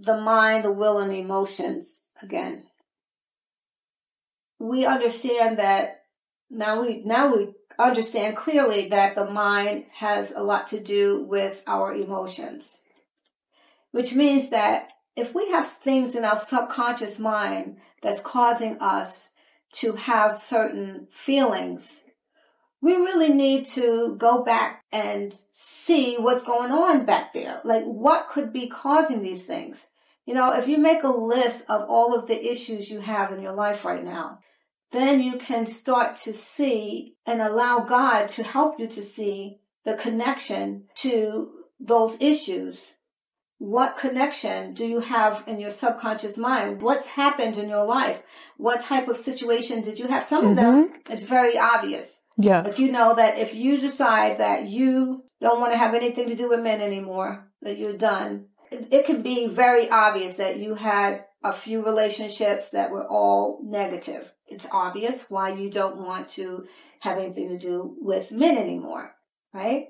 the 0.00 0.20
mind, 0.20 0.64
the 0.64 0.72
will, 0.72 0.98
and 0.98 1.10
the 1.10 1.18
emotions 1.18 2.10
again, 2.22 2.64
we 4.58 4.86
understand 4.86 5.58
that 5.58 6.02
now 6.50 6.82
we 6.82 7.02
now 7.04 7.34
we 7.34 7.54
understand 7.78 8.36
clearly 8.36 8.88
that 8.88 9.14
the 9.14 9.30
mind 9.30 9.86
has 9.94 10.32
a 10.32 10.42
lot 10.42 10.68
to 10.68 10.80
do 10.80 11.24
with 11.24 11.62
our 11.66 11.94
emotions. 11.94 12.80
Which 13.92 14.14
means 14.14 14.50
that 14.50 14.88
if 15.16 15.34
we 15.34 15.50
have 15.50 15.68
things 15.68 16.14
in 16.14 16.24
our 16.24 16.36
subconscious 16.36 17.18
mind 17.18 17.78
that's 18.02 18.20
causing 18.20 18.78
us 18.80 19.30
to 19.72 19.92
have 19.92 20.34
certain 20.34 21.08
feelings, 21.10 22.02
we 22.80 22.94
really 22.94 23.32
need 23.32 23.66
to 23.66 24.16
go 24.18 24.44
back 24.44 24.84
and 24.92 25.34
see 25.50 26.16
what's 26.16 26.44
going 26.44 26.70
on 26.70 27.04
back 27.04 27.32
there. 27.32 27.60
Like 27.64 27.84
what 27.84 28.28
could 28.28 28.52
be 28.52 28.68
causing 28.68 29.22
these 29.22 29.42
things? 29.42 29.88
You 30.26 30.34
know, 30.34 30.52
if 30.52 30.68
you 30.68 30.78
make 30.78 31.02
a 31.02 31.08
list 31.08 31.64
of 31.68 31.88
all 31.88 32.14
of 32.14 32.26
the 32.26 32.50
issues 32.50 32.90
you 32.90 33.00
have 33.00 33.32
in 33.32 33.42
your 33.42 33.54
life 33.54 33.84
right 33.84 34.04
now, 34.04 34.40
then 34.92 35.20
you 35.20 35.38
can 35.38 35.66
start 35.66 36.16
to 36.16 36.32
see 36.32 37.16
and 37.26 37.40
allow 37.40 37.80
God 37.80 38.28
to 38.30 38.42
help 38.42 38.80
you 38.80 38.86
to 38.88 39.02
see 39.02 39.60
the 39.84 39.94
connection 39.94 40.84
to 40.96 41.50
those 41.80 42.20
issues 42.20 42.94
what 43.58 43.98
connection 43.98 44.72
do 44.74 44.86
you 44.86 45.00
have 45.00 45.42
in 45.48 45.58
your 45.58 45.72
subconscious 45.72 46.38
mind? 46.38 46.80
What's 46.80 47.08
happened 47.08 47.56
in 47.56 47.68
your 47.68 47.84
life? 47.84 48.22
What 48.56 48.82
type 48.82 49.08
of 49.08 49.16
situation 49.16 49.82
did 49.82 49.98
you 49.98 50.06
have? 50.06 50.24
Some 50.24 50.42
mm-hmm. 50.42 50.50
of 50.50 50.56
them 50.56 50.84
mm-hmm. 50.84 51.12
it's 51.12 51.24
very 51.24 51.58
obvious. 51.58 52.22
Yeah. 52.36 52.62
But 52.62 52.78
you 52.78 52.92
know 52.92 53.16
that 53.16 53.38
if 53.38 53.54
you 53.54 53.78
decide 53.78 54.38
that 54.38 54.68
you 54.68 55.24
don't 55.40 55.60
want 55.60 55.72
to 55.72 55.78
have 55.78 55.94
anything 55.94 56.28
to 56.28 56.36
do 56.36 56.48
with 56.48 56.60
men 56.60 56.80
anymore, 56.80 57.48
that 57.62 57.78
you're 57.78 57.96
done, 57.96 58.46
it, 58.70 58.88
it 58.92 59.06
can 59.06 59.22
be 59.22 59.48
very 59.48 59.90
obvious 59.90 60.36
that 60.36 60.58
you 60.58 60.76
had 60.76 61.24
a 61.42 61.52
few 61.52 61.84
relationships 61.84 62.70
that 62.70 62.92
were 62.92 63.06
all 63.06 63.60
negative. 63.64 64.32
It's 64.48 64.66
obvious 64.72 65.26
why 65.28 65.50
you 65.54 65.70
don't 65.70 65.98
want 65.98 66.28
to 66.30 66.66
have 67.00 67.18
anything 67.18 67.48
to 67.50 67.58
do 67.58 67.96
with 68.00 68.32
men 68.32 68.56
anymore, 68.56 69.14
right? 69.52 69.88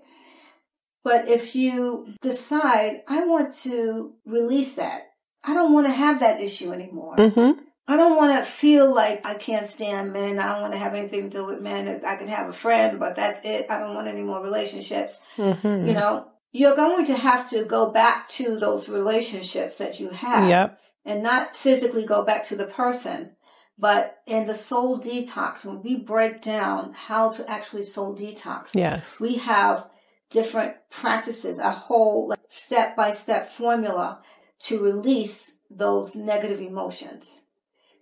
But 1.04 1.28
if 1.28 1.54
you 1.56 2.14
decide, 2.20 3.02
I 3.08 3.24
want 3.24 3.54
to 3.62 4.14
release 4.26 4.76
that, 4.76 5.02
I 5.42 5.54
don't 5.54 5.72
want 5.72 5.86
to 5.86 5.92
have 5.92 6.20
that 6.20 6.40
issue 6.40 6.72
anymore. 6.72 7.16
Mm-hmm. 7.16 7.60
I 7.86 7.96
don't 7.96 8.16
want 8.16 8.38
to 8.38 8.50
feel 8.50 8.94
like 8.94 9.24
I 9.24 9.34
can't 9.34 9.64
stand 9.64 10.12
men. 10.12 10.38
I 10.38 10.52
don't 10.52 10.60
want 10.60 10.74
to 10.74 10.78
have 10.78 10.92
anything 10.92 11.30
to 11.30 11.38
do 11.38 11.46
with 11.46 11.62
men. 11.62 12.02
I 12.06 12.16
can 12.16 12.28
have 12.28 12.48
a 12.50 12.52
friend, 12.52 13.00
but 13.00 13.16
that's 13.16 13.42
it. 13.44 13.66
I 13.70 13.78
don't 13.78 13.94
want 13.94 14.08
any 14.08 14.20
more 14.20 14.42
relationships. 14.42 15.22
Mm-hmm. 15.38 15.86
You 15.86 15.94
know, 15.94 16.26
you're 16.52 16.76
going 16.76 17.06
to 17.06 17.16
have 17.16 17.48
to 17.50 17.64
go 17.64 17.90
back 17.90 18.28
to 18.30 18.58
those 18.58 18.90
relationships 18.90 19.78
that 19.78 20.00
you 20.00 20.10
have. 20.10 20.46
Yep. 20.46 20.80
And 21.06 21.22
not 21.22 21.56
physically 21.56 22.04
go 22.04 22.22
back 22.22 22.44
to 22.48 22.56
the 22.56 22.66
person, 22.66 23.30
but 23.78 24.18
in 24.26 24.46
the 24.46 24.54
soul 24.54 24.98
detox, 24.98 25.64
when 25.64 25.82
we 25.82 25.96
break 25.96 26.42
down 26.42 26.92
how 26.92 27.30
to 27.30 27.48
actually 27.48 27.84
soul 27.84 28.14
detox, 28.14 28.74
yes, 28.74 29.20
we 29.20 29.36
have 29.36 29.88
different 30.30 30.74
practices, 30.90 31.58
a 31.58 31.70
whole 31.70 32.34
step 32.48 32.96
by 32.96 33.12
step 33.12 33.50
formula 33.50 34.20
to 34.60 34.82
release 34.82 35.58
those 35.70 36.16
negative 36.16 36.60
emotions. 36.60 37.42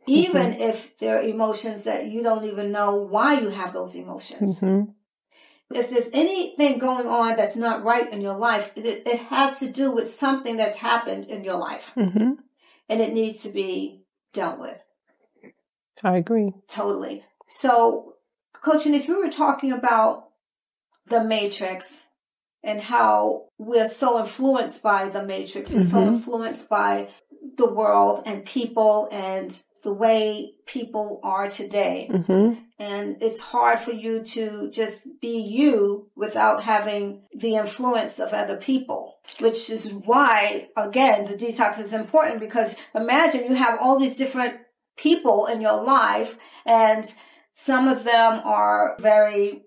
Even 0.06 0.52
mm-hmm. 0.52 0.62
if 0.62 0.96
they're 0.98 1.22
emotions 1.22 1.84
that 1.84 2.06
you 2.06 2.22
don't 2.22 2.44
even 2.44 2.70
know 2.70 2.96
why 2.96 3.40
you 3.40 3.48
have 3.48 3.72
those 3.72 3.94
emotions. 3.96 4.60
Mm-hmm. 4.60 4.90
If 5.74 5.90
there's 5.90 6.10
anything 6.12 6.78
going 6.78 7.08
on 7.08 7.36
that's 7.36 7.56
not 7.56 7.82
right 7.82 8.10
in 8.12 8.20
your 8.20 8.36
life, 8.38 8.70
it, 8.76 9.02
it 9.04 9.18
has 9.18 9.58
to 9.58 9.68
do 9.68 9.90
with 9.90 10.08
something 10.08 10.56
that's 10.56 10.78
happened 10.78 11.26
in 11.26 11.42
your 11.42 11.56
life. 11.56 11.90
Mm-hmm. 11.96 12.32
And 12.88 13.00
it 13.00 13.12
needs 13.12 13.42
to 13.42 13.48
be 13.48 14.04
dealt 14.32 14.60
with. 14.60 14.78
I 16.02 16.16
agree. 16.16 16.52
Totally. 16.68 17.24
So, 17.48 18.14
Coach 18.52 18.84
Denise, 18.84 19.08
we 19.08 19.14
were 19.16 19.30
talking 19.30 19.72
about 19.72 20.28
the 21.08 21.22
matrix 21.22 22.04
and 22.62 22.80
how 22.80 23.44
we're 23.58 23.88
so 23.88 24.18
influenced 24.18 24.82
by 24.82 25.08
the 25.08 25.24
matrix. 25.24 25.70
We're 25.70 25.80
mm-hmm. 25.80 25.90
so 25.90 26.02
influenced 26.02 26.68
by 26.68 27.08
the 27.56 27.66
world 27.66 28.22
and 28.26 28.44
people 28.44 29.08
and 29.12 29.56
the 29.84 29.92
way 29.92 30.54
people 30.66 31.20
are 31.22 31.48
today. 31.48 32.10
Mm-hmm. 32.12 32.60
And 32.80 33.22
it's 33.22 33.38
hard 33.38 33.78
for 33.78 33.92
you 33.92 34.24
to 34.24 34.68
just 34.68 35.08
be 35.20 35.38
you 35.38 36.10
without 36.16 36.64
having 36.64 37.22
the 37.32 37.54
influence 37.54 38.18
of 38.18 38.32
other 38.32 38.56
people, 38.56 39.18
which 39.38 39.70
is 39.70 39.92
why, 39.92 40.68
again, 40.76 41.24
the 41.24 41.36
detox 41.36 41.78
is 41.78 41.92
important 41.92 42.40
because 42.40 42.74
imagine 42.96 43.44
you 43.44 43.54
have 43.54 43.78
all 43.80 43.96
these 43.96 44.18
different 44.18 44.56
people 44.96 45.46
in 45.46 45.60
your 45.60 45.82
life 45.82 46.36
and 46.64 47.10
some 47.52 47.88
of 47.88 48.04
them 48.04 48.40
are 48.44 48.96
very 49.00 49.62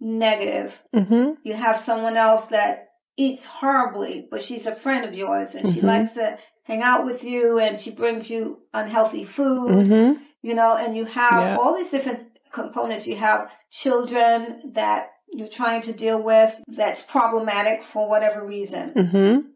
negative. 0.00 0.80
Mm-hmm. 0.94 1.32
You 1.44 1.54
have 1.54 1.78
someone 1.78 2.16
else 2.16 2.46
that 2.46 2.88
eats 3.16 3.44
horribly, 3.44 4.26
but 4.30 4.42
she's 4.42 4.66
a 4.66 4.74
friend 4.74 5.04
of 5.04 5.14
yours 5.14 5.54
and 5.54 5.64
mm-hmm. 5.64 5.74
she 5.74 5.80
likes 5.80 6.14
to 6.14 6.38
hang 6.64 6.82
out 6.82 7.04
with 7.04 7.24
you 7.24 7.58
and 7.58 7.78
she 7.78 7.90
brings 7.90 8.30
you 8.30 8.60
unhealthy 8.72 9.24
food, 9.24 9.86
mm-hmm. 9.88 10.22
you 10.42 10.54
know, 10.54 10.76
and 10.76 10.96
you 10.96 11.04
have 11.04 11.42
yeah. 11.42 11.56
all 11.56 11.76
these 11.76 11.90
different 11.90 12.28
components. 12.52 13.06
You 13.06 13.16
have 13.16 13.50
children 13.70 14.72
that 14.74 15.10
you're 15.32 15.48
trying 15.48 15.82
to 15.82 15.92
deal 15.92 16.22
with 16.22 16.54
that's 16.68 17.02
problematic 17.02 17.82
for 17.82 18.08
whatever 18.08 18.44
reason. 18.44 18.92
Mm-hmm. 18.94 19.48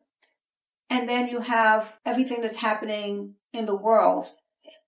And 0.89 1.09
then 1.09 1.29
you 1.29 1.41
have 1.41 1.93
everything 2.05 2.41
that's 2.41 2.57
happening 2.57 3.35
in 3.53 3.67
the 3.67 3.75
world 3.75 4.27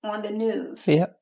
on 0.04 0.22
the 0.22 0.30
news. 0.30 0.80
Yep. 0.86 1.18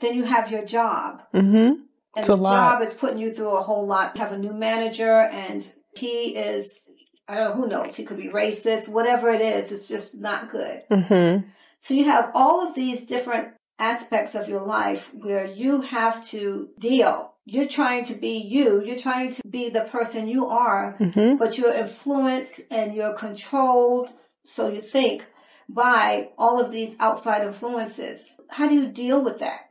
Then 0.00 0.14
you 0.14 0.24
have 0.24 0.50
your 0.50 0.64
job. 0.64 1.22
Mm-hmm 1.34 1.82
and 2.16 2.22
It's 2.22 2.28
a 2.28 2.32
the 2.32 2.36
lot. 2.38 2.78
job 2.80 2.82
is 2.88 2.94
putting 2.94 3.18
you 3.18 3.32
through 3.32 3.56
a 3.56 3.62
whole 3.62 3.86
lot. 3.86 4.16
You 4.16 4.22
have 4.22 4.32
a 4.32 4.38
new 4.38 4.52
manager 4.54 5.20
and 5.20 5.66
he 5.94 6.34
is, 6.36 6.88
I 7.28 7.34
don't 7.36 7.50
know, 7.50 7.62
who 7.62 7.68
knows? 7.68 7.94
He 7.96 8.04
could 8.04 8.16
be 8.18 8.28
racist, 8.28 8.88
whatever 8.88 9.30
it 9.30 9.40
is, 9.40 9.72
it's 9.72 9.88
just 9.88 10.14
not 10.18 10.50
good. 10.50 10.82
Mm-hmm. 10.90 11.48
So 11.80 11.94
you 11.94 12.04
have 12.04 12.30
all 12.34 12.66
of 12.66 12.74
these 12.74 13.06
different 13.06 13.48
aspects 13.78 14.34
of 14.34 14.48
your 14.48 14.62
life 14.66 15.10
where 15.12 15.46
you 15.46 15.82
have 15.82 16.26
to 16.28 16.70
deal. 16.78 17.34
You're 17.44 17.68
trying 17.68 18.04
to 18.06 18.14
be 18.14 18.38
you. 18.38 18.82
You're 18.84 18.98
trying 18.98 19.30
to 19.32 19.42
be 19.48 19.68
the 19.68 19.82
person 19.82 20.26
you 20.26 20.46
are, 20.46 20.96
Mm-hmm. 20.98 21.36
but 21.36 21.56
you're 21.58 21.72
influenced 21.74 22.62
and 22.70 22.94
you're 22.94 23.14
controlled, 23.14 24.10
so 24.46 24.68
you 24.68 24.80
think, 24.80 25.24
by 25.68 26.30
all 26.38 26.60
of 26.60 26.72
these 26.72 26.96
outside 27.00 27.46
influences. 27.46 28.34
How 28.50 28.68
do 28.68 28.74
you 28.74 28.86
deal 28.86 29.22
with 29.22 29.38
that? 29.40 29.70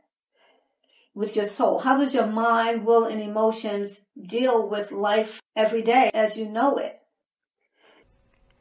With 1.14 1.34
your 1.34 1.46
soul? 1.46 1.78
How 1.78 1.98
does 1.98 2.14
your 2.14 2.26
mind, 2.26 2.84
will, 2.84 3.04
and 3.04 3.22
emotions 3.22 4.04
deal 4.26 4.68
with 4.68 4.92
life 4.92 5.40
every 5.56 5.82
day 5.82 6.10
as 6.12 6.36
you 6.36 6.46
know 6.46 6.76
it? 6.76 7.00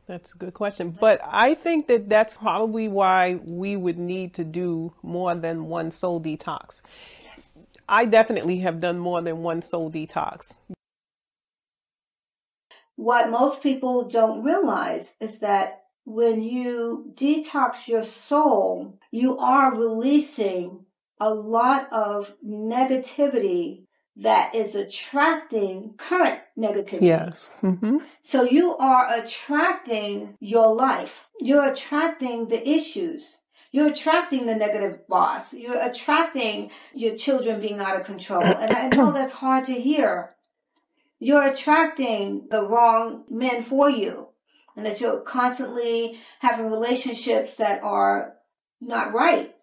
That's 0.08 0.34
a 0.34 0.38
good 0.38 0.54
question. 0.54 0.92
But 0.92 1.20
I 1.24 1.56
think 1.56 1.88
that 1.88 2.08
that's 2.08 2.38
probably 2.38 2.88
why 2.88 3.40
we 3.44 3.76
would 3.76 3.98
need 3.98 4.36
to 4.36 4.44
do 4.44 4.94
more 5.02 5.36
than 5.36 5.66
one 5.66 5.92
soul 5.92 6.22
detox. 6.22 6.82
Yes. 7.24 7.50
I 7.90 8.06
definitely 8.06 8.60
have 8.60 8.80
done 8.80 9.00
more 9.00 9.22
than 9.22 9.42
one 9.42 9.62
soul 9.62 9.92
detox. 9.92 10.56
what 12.96 13.30
most 13.30 13.62
people 13.62 14.08
don't 14.08 14.44
realize 14.44 15.16
is 15.20 15.40
that 15.40 15.85
when 16.06 16.42
you 16.42 17.12
detox 17.16 17.88
your 17.88 18.04
soul, 18.04 19.00
you 19.12 19.38
are 19.38 19.76
releasing 19.76 20.86
a 21.20 21.34
lot 21.34 21.92
of 21.92 22.32
negativity 22.46 23.86
that 24.18 24.56
is 24.56 24.76
attracting 24.76 25.96
current 25.98 26.40
negativity. 26.58 27.02
Yes. 27.08 27.50
Mm-hmm. 27.62 27.98
So 28.22 28.44
you 28.44 28.78
are 28.78 29.14
attracting 29.14 30.38
your 30.40 30.74
life. 30.74 31.26
You're 31.40 31.66
attracting 31.66 32.48
the 32.48 32.70
issues. 32.70 33.42
You're 33.72 33.88
attracting 33.88 34.46
the 34.46 34.56
negative 34.56 35.06
boss. 35.10 35.54
You're 35.54 35.82
attracting 35.82 36.72
your 36.94 37.18
children 37.18 37.60
being 37.60 37.80
out 37.80 38.00
of 38.00 38.06
control. 38.06 38.44
And 38.44 38.72
I 38.72 38.88
know 38.88 39.12
that's 39.12 39.34
hard 39.34 39.66
to 39.66 39.74
hear. 39.74 40.36
You're 41.20 41.48
attracting 41.48 42.48
the 42.50 42.64
wrong 42.64 43.26
men 43.30 43.64
for 43.64 43.90
you. 43.90 44.25
And 44.76 44.86
that 44.86 45.00
you're 45.00 45.22
constantly 45.22 46.20
having 46.40 46.70
relationships 46.70 47.56
that 47.58 47.82
are 47.84 48.36
not 48.82 49.14
right. 49.14 49.56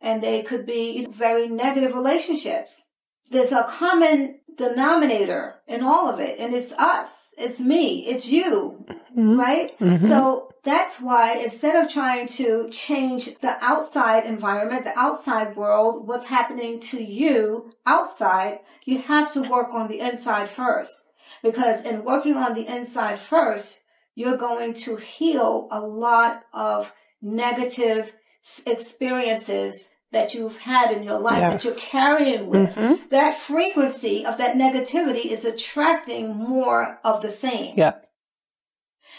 And 0.00 0.22
they 0.22 0.42
could 0.42 0.66
be 0.66 1.06
very 1.10 1.48
negative 1.48 1.94
relationships 1.94 2.86
there's 3.32 3.52
a 3.52 3.64
common 3.64 4.40
denominator 4.56 5.54
in 5.66 5.82
all 5.82 6.08
of 6.08 6.20
it, 6.20 6.38
and 6.38 6.54
it's 6.54 6.70
us, 6.72 7.34
it's 7.38 7.58
me, 7.58 8.06
it's 8.06 8.28
you, 8.28 8.84
Mhm. 9.16 9.38
right? 9.38 9.78
Mhm. 9.78 10.06
So 10.06 10.50
that's 10.62 11.00
why 11.00 11.32
instead 11.36 11.74
of 11.74 11.90
trying 11.90 12.26
to 12.26 12.68
change 12.68 13.38
the 13.38 13.56
outside 13.64 14.26
environment, 14.26 14.84
the 14.84 14.98
outside 14.98 15.56
world, 15.56 16.06
what's 16.06 16.26
happening 16.26 16.78
to 16.80 17.02
you 17.02 17.72
outside, 17.86 18.60
you 18.84 18.98
have 18.98 19.32
to 19.32 19.42
work 19.42 19.72
on 19.72 19.88
the 19.88 20.00
inside 20.00 20.50
first. 20.50 21.06
Because 21.42 21.84
in 21.84 22.04
working 22.04 22.36
on 22.36 22.54
the 22.54 22.66
inside 22.66 23.18
first, 23.18 23.80
you're 24.14 24.36
going 24.36 24.74
to 24.74 24.96
heal 24.96 25.68
a 25.70 25.80
lot 25.80 26.44
of 26.52 26.92
negative 27.20 28.12
experiences 28.66 29.88
that 30.10 30.34
you've 30.34 30.58
had 30.58 30.92
in 30.92 31.02
your 31.02 31.18
life 31.18 31.40
that 31.40 31.64
you're 31.64 31.74
carrying 31.74 32.48
with 32.48 32.74
Mhm. 32.74 33.08
that 33.08 33.34
frequency 33.38 34.26
of 34.26 34.36
that 34.38 34.56
negativity 34.56 35.24
is 35.26 35.44
attracting 35.44 36.36
more 36.36 37.00
of 37.02 37.22
the 37.22 37.30
same. 37.30 37.74
Yeah. 37.78 37.94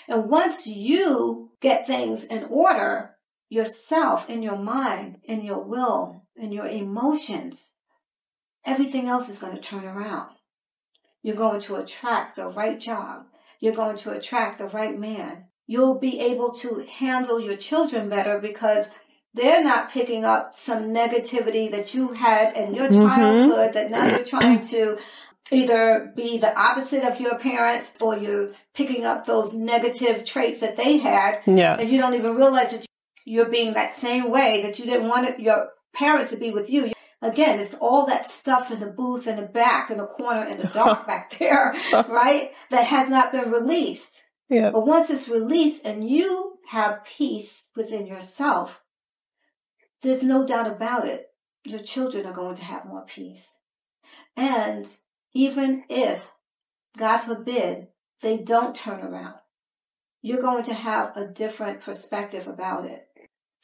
And 0.08 0.30
once 0.30 0.68
you 0.68 1.52
get 1.62 1.88
things 1.88 2.26
in 2.26 2.44
order, 2.46 3.16
yourself, 3.50 4.30
in 4.30 4.44
your 4.44 4.58
mind, 4.58 5.22
in 5.24 5.42
your 5.44 5.64
will, 5.64 6.26
in 6.36 6.52
your 6.52 6.68
emotions, 6.68 7.72
everything 8.66 9.08
else 9.08 9.30
is 9.30 9.40
going 9.40 9.56
to 9.56 9.62
turn 9.62 9.86
around. 9.86 10.36
You're 11.22 11.36
going 11.36 11.62
to 11.62 11.76
attract 11.76 12.36
the 12.36 12.48
right 12.48 12.80
job. 12.80 13.26
You're 13.63 13.71
going 13.73 13.95
to 13.99 14.12
attract 14.12 14.58
the 14.58 14.65
right 14.65 14.99
man. 14.99 15.45
You'll 15.67 15.97
be 15.97 16.19
able 16.19 16.52
to 16.56 16.86
handle 16.99 17.39
your 17.39 17.56
children 17.56 18.10
better 18.10 18.38
because 18.38 18.91
they're 19.34 19.63
not 19.63 19.89
picking 19.89 20.26
up 20.26 20.54
some 20.54 20.93
negativity 20.93 21.71
that 21.71 21.93
you 21.93 22.10
had 22.10 22.58
in 22.58 22.76
your 22.76 22.89
Mhm. 22.89 23.02
childhood 23.08 23.71
that 23.71 23.89
now 23.89 24.06
you're 24.08 24.26
trying 24.26 24.60
to 24.67 24.97
either 25.49 26.12
be 26.13 26.38
the 26.39 26.54
opposite 26.60 27.04
of 27.04 27.21
your 27.21 27.36
parents 27.36 27.93
or 28.02 28.17
you're 28.17 28.49
picking 28.73 29.06
up 29.06 29.26
those 29.26 29.54
negative 29.54 30.26
traits 30.26 30.60
that 30.60 30.76
they 30.76 30.97
had 30.97 31.39
Yes. 31.45 31.80
and 31.80 31.88
you 31.88 32.02
don't 32.02 32.15
even 32.15 32.36
realize 32.36 32.71
that 32.71 32.86
you're 33.23 33.45
being 33.58 33.76
that 33.76 33.93
same 33.93 34.30
way 34.30 34.62
that 34.63 34.78
you 34.78 34.86
didn't 34.86 35.08
want 35.08 35.39
your 35.39 35.69
parents 35.93 36.32
to 36.32 36.36
be 36.38 36.52
with 36.52 36.69
you. 36.69 36.91
Again, 37.24 37.60
it's 37.60 37.74
all 37.76 38.06
that 38.08 38.26
stuff 38.26 38.70
in 38.70 38.82
the 38.82 38.88
booth 38.88 39.28
in 39.28 39.38
the 39.38 39.44
back, 39.44 39.90
in 39.90 39.98
the 39.98 40.06
corner, 40.08 40.44
in 40.44 40.60
the 40.60 40.68
dark 40.74 41.08
back 41.08 41.38
there, 41.40 41.74
right? 41.92 42.52
That 42.70 42.86
has 42.86 43.10
not 43.10 43.32
been 43.32 43.50
released. 43.50 44.22
yeah. 44.50 44.72
But 44.72 44.86
once 44.86 45.10
it's 45.10 45.30
released 45.30 45.86
and 45.86 46.08
you 46.08 46.58
have 46.70 47.06
peace 47.06 47.70
within 47.78 48.06
yourself, 48.08 48.82
there's 50.02 50.22
no 50.22 50.46
doubt 50.46 50.70
about 50.70 51.08
it. 51.08 51.28
Your 51.64 51.80
children 51.80 52.26
are 52.26 52.34
going 52.34 52.56
to 52.56 52.66
have 52.66 52.86
more 52.86 53.06
peace. 53.06 53.48
And 54.36 54.86
even 55.34 55.86
if, 55.90 56.30
God 56.98 57.20
forbid, 57.20 57.88
they 58.22 58.38
don't 58.38 58.76
turn 58.76 59.00
around, 59.02 59.36
you're 60.22 60.42
going 60.42 60.64
to 60.64 60.74
have 60.74 61.16
a 61.16 61.28
different 61.28 61.82
perspective 61.82 62.48
about 62.48 62.86
it. 62.86 63.08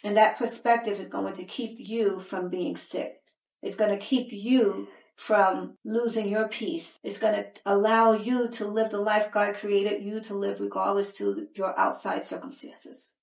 And 0.03 0.15
that 0.15 0.37
perspective 0.37 0.99
is 0.99 1.09
going 1.09 1.33
to 1.35 1.43
keep 1.43 1.75
you 1.77 2.21
from 2.21 2.49
being 2.49 2.77
sick. 2.77 3.17
It's 3.61 3.75
going 3.75 3.91
to 3.91 4.03
keep 4.03 4.31
you 4.31 4.87
from 5.15 5.73
losing 5.83 6.29
your 6.29 6.47
peace. 6.47 6.97
It's 7.03 7.19
going 7.19 7.35
to 7.35 7.45
allow 7.65 8.13
you 8.13 8.47
to 8.51 8.65
live 8.65 8.91
the 8.91 8.99
life 8.99 9.31
God 9.31 9.55
created 9.55 10.01
you 10.01 10.21
to 10.21 10.33
live 10.33 10.61
regardless 10.61 11.13
to 11.17 11.47
your 11.55 11.77
outside 11.77 12.25
circumstances. 12.25 13.13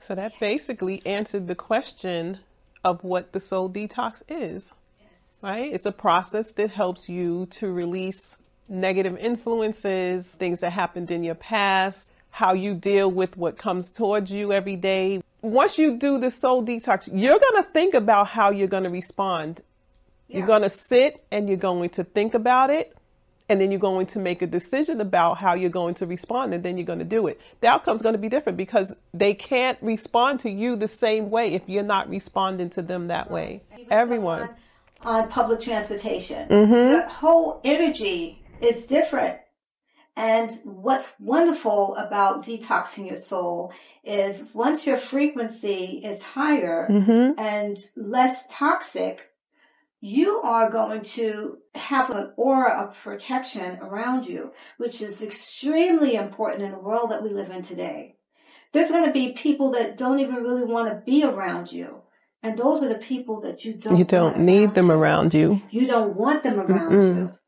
So 0.00 0.14
that 0.14 0.38
basically 0.40 1.00
answered 1.06 1.46
the 1.46 1.54
question 1.54 2.40
of 2.82 3.04
what 3.04 3.32
the 3.32 3.40
soul 3.40 3.70
detox 3.70 4.22
is. 4.28 4.74
Right? 5.40 5.72
It's 5.72 5.86
a 5.86 5.92
process 5.92 6.52
that 6.52 6.70
helps 6.70 7.08
you 7.08 7.46
to 7.52 7.70
release 7.70 8.36
negative 8.68 9.16
influences, 9.18 10.34
things 10.34 10.60
that 10.60 10.70
happened 10.70 11.10
in 11.10 11.22
your 11.22 11.34
past, 11.34 12.10
how 12.30 12.54
you 12.54 12.74
deal 12.74 13.10
with 13.10 13.36
what 13.36 13.56
comes 13.56 13.90
towards 13.90 14.32
you 14.32 14.52
every 14.52 14.76
day. 14.76 15.22
Once 15.44 15.76
you 15.76 15.98
do 15.98 16.18
the 16.18 16.30
soul 16.30 16.64
detox, 16.64 17.06
you're 17.12 17.38
going 17.38 17.62
to 17.62 17.68
think 17.70 17.92
about 17.92 18.26
how 18.26 18.50
you're 18.50 18.66
going 18.66 18.84
to 18.84 18.88
respond. 18.88 19.62
You're 20.26 20.46
going 20.46 20.62
to 20.62 20.70
sit 20.70 21.22
and 21.30 21.48
you're 21.48 21.58
going 21.58 21.90
to 21.90 22.04
think 22.04 22.32
about 22.32 22.70
it. 22.70 22.96
And 23.46 23.60
then 23.60 23.70
you're 23.70 23.78
going 23.78 24.06
to 24.06 24.18
make 24.18 24.40
a 24.40 24.46
decision 24.46 25.02
about 25.02 25.42
how 25.42 25.52
you're 25.52 25.68
going 25.68 25.96
to 25.96 26.06
respond, 26.06 26.54
and 26.54 26.64
then 26.64 26.78
you're 26.78 26.86
going 26.86 27.00
to 27.00 27.04
do 27.04 27.26
it. 27.26 27.38
The 27.60 27.66
outcome's 27.66 28.00
going 28.00 28.14
to 28.14 28.18
be 28.18 28.30
different 28.30 28.56
because 28.56 28.90
they 29.12 29.34
can't 29.34 29.76
respond 29.82 30.40
to 30.40 30.50
you 30.50 30.76
the 30.76 30.88
same 30.88 31.28
way 31.28 31.52
if 31.52 31.60
you're 31.66 31.82
not 31.82 32.08
responding 32.08 32.70
to 32.70 32.80
them 32.80 33.08
that 33.08 33.30
way. 33.30 33.62
Everyone. 33.90 34.48
on 35.02 35.28
public 35.28 35.60
transportation. 35.60 36.48
Mm-hmm. 36.48 36.92
The 36.94 37.08
whole 37.08 37.60
energy 37.64 38.42
is 38.62 38.86
different. 38.86 39.38
And 40.16 40.50
what's 40.64 41.10
wonderful 41.18 41.96
about 41.96 42.44
detoxing 42.44 43.08
your 43.08 43.16
soul 43.16 43.72
is 44.04 44.46
once 44.54 44.86
your 44.86 44.98
frequency 44.98 46.02
is 46.04 46.22
higher 46.22 46.88
Mm-hmm. 46.90 47.38
and 47.38 47.78
less 47.96 48.44
toxic, 48.50 49.20
you 50.00 50.40
are 50.44 50.70
going 50.70 51.02
to 51.02 51.58
have 51.74 52.10
an 52.10 52.32
aura 52.36 52.70
of 52.72 52.96
protection 53.02 53.78
around 53.80 54.26
you, 54.26 54.52
which 54.76 55.00
is 55.02 55.22
extremely 55.22 56.14
important 56.14 56.62
in 56.62 56.72
the 56.72 56.78
world 56.78 57.10
that 57.10 57.22
we 57.22 57.30
live 57.30 57.50
in 57.50 57.62
today. 57.62 58.16
There's 58.72 58.90
going 58.90 59.06
to 59.06 59.12
be 59.12 59.32
people 59.32 59.72
that 59.72 59.96
don't 59.96 60.20
even 60.20 60.36
really 60.36 60.64
want 60.64 60.90
to 60.90 61.02
be 61.04 61.24
around 61.24 61.72
you. 61.72 62.02
And 62.42 62.58
those 62.58 62.82
are 62.82 62.88
the 62.88 62.96
people 62.96 63.40
that 63.40 63.64
you 63.64 63.72
don't 63.74 63.96
You 63.96 64.04
don't 64.04 64.40
need 64.40 64.74
them 64.74 64.88
you. 64.88 64.92
around 64.92 65.32
you. 65.32 65.62
You 65.70 65.86
don't 65.86 66.14
want 66.16 66.42
them 66.42 66.60
around 66.60 66.92
Mm-mm. 66.92 67.16
you. 67.16 67.38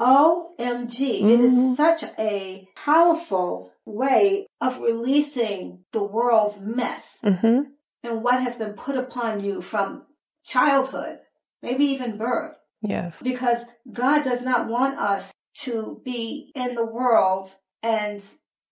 OMG. 0.00 1.22
It 1.22 1.40
is 1.40 1.54
Mhm. 1.54 1.76
such 1.76 2.04
a 2.18 2.68
powerful 2.76 3.72
way 3.84 4.46
of 4.60 4.80
releasing 4.80 5.84
the 5.92 6.02
world's 6.02 6.60
mess 6.60 7.18
Mm-hmm. 7.24 7.70
and 8.02 8.22
what 8.22 8.40
has 8.40 8.56
been 8.58 8.74
put 8.74 8.96
upon 8.96 9.40
you 9.44 9.62
from 9.62 10.02
childhood, 10.44 11.20
maybe 11.62 11.86
even 11.86 12.18
birth. 12.18 12.56
Yes. 12.82 13.20
Because 13.22 13.66
God 13.92 14.22
does 14.22 14.42
not 14.42 14.68
want 14.68 14.98
us 14.98 15.32
to 15.60 16.00
be 16.04 16.52
in 16.54 16.74
the 16.74 16.84
world 16.84 17.54
and 17.82 18.22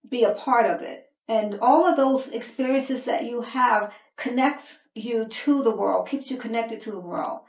be 0.09 0.25
a 0.25 0.35
part 0.35 0.67
of 0.67 0.83
it. 0.83 1.07
And 1.27 1.59
all 1.61 1.87
of 1.87 1.97
those 1.97 2.29
experiences 2.31 3.07
that 3.07 3.25
you 3.25 3.41
have 3.41 3.93
connects 4.17 4.87
you 4.95 5.27
to 5.27 5.63
the 5.63 5.71
world, 5.75 6.09
keeps 6.09 6.31
you 6.31 6.37
connected 6.37 6.83
to 6.83 6.91
the 6.91 7.01
world. 7.01 7.41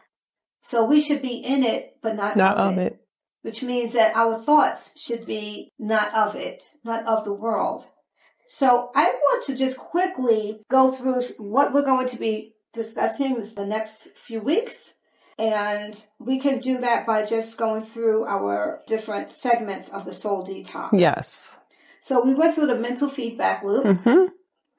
So 0.62 0.86
we 0.86 1.02
should 1.02 1.22
be 1.22 1.36
in 1.44 1.64
it, 1.64 1.98
but 2.02 2.16
not, 2.16 2.36
Not 2.38 2.58
of 2.58 2.72
of 2.74 2.78
it. 2.80 2.94
it. 2.94 3.05
Which 3.46 3.62
means 3.62 3.94
that 3.94 4.16
our 4.16 4.42
thoughts 4.42 5.00
should 5.00 5.28
be 5.28 5.70
not 5.78 6.12
of 6.16 6.34
it, 6.34 6.64
not 6.84 7.06
of 7.06 7.26
the 7.26 7.32
world. 7.32 7.86
So 8.48 8.90
I 8.96 9.04
want 9.04 9.44
to 9.46 9.56
just 9.56 9.78
quickly 9.78 10.64
go 10.68 10.92
through 10.92 11.22
what 11.38 11.72
we're 11.72 11.86
going 11.86 12.08
to 12.08 12.18
be 12.18 12.56
discussing 12.74 13.48
the 13.56 13.68
next 13.68 14.08
few 14.18 14.42
weeks. 14.42 14.96
And 15.38 15.96
we 16.20 16.40
can 16.40 16.58
do 16.58 16.80
that 16.80 17.06
by 17.06 17.24
just 17.24 17.56
going 17.56 17.86
through 17.86 18.26
our 18.26 18.82
different 18.88 19.32
segments 19.32 19.90
of 19.90 20.06
the 20.06 20.14
soul 20.16 20.44
detox. 20.44 20.90
Yes. 20.94 21.60
So 22.02 22.26
we 22.26 22.34
went 22.34 22.56
through 22.56 22.74
the 22.74 22.80
mental 22.80 23.10
feedback 23.10 23.64
loop. 23.64 23.86
Mm-hmm. 23.86 24.26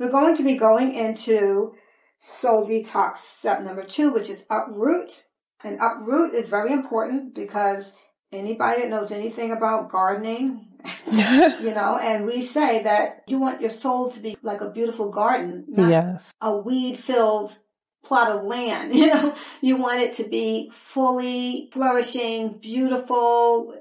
We're 0.01 0.11
going 0.11 0.37
to 0.39 0.43
be 0.43 0.57
going 0.57 0.93
into 0.93 1.73
soul 2.19 2.67
detox 2.67 3.19
step 3.19 3.63
number 3.63 3.85
two, 3.85 4.13
which 4.13 4.29
is 4.29 4.45
uproot. 4.51 5.23
And 5.63 5.79
uproot 5.81 6.35
is 6.35 6.49
very 6.49 6.73
important 6.73 7.33
because 7.33 7.95
anybody 8.33 8.83
that 8.83 8.91
knows 8.91 9.13
anything 9.13 9.53
about 9.53 9.91
gardening, 9.91 10.69
you 11.07 11.75
know, 11.75 11.99
and 12.01 12.27
we 12.27 12.43
say 12.43 12.83
that 12.85 13.25
you 13.27 13.39
want 13.39 13.61
your 13.61 13.71
soul 13.71 14.11
to 14.13 14.21
be 14.21 14.37
like 14.43 14.61
a 14.61 14.71
beautiful 14.71 15.11
garden, 15.11 15.65
not 15.69 15.91
yes. 15.91 16.33
a 16.41 16.57
weed 16.57 16.99
filled 16.99 17.57
plot 18.05 18.31
of 18.31 18.45
land. 18.45 18.95
You 18.95 19.07
know, 19.09 19.35
you 19.61 19.77
want 19.77 20.01
it 20.01 20.15
to 20.15 20.25
be 20.25 20.71
fully 20.73 21.69
flourishing, 21.73 22.59
beautiful 22.59 23.75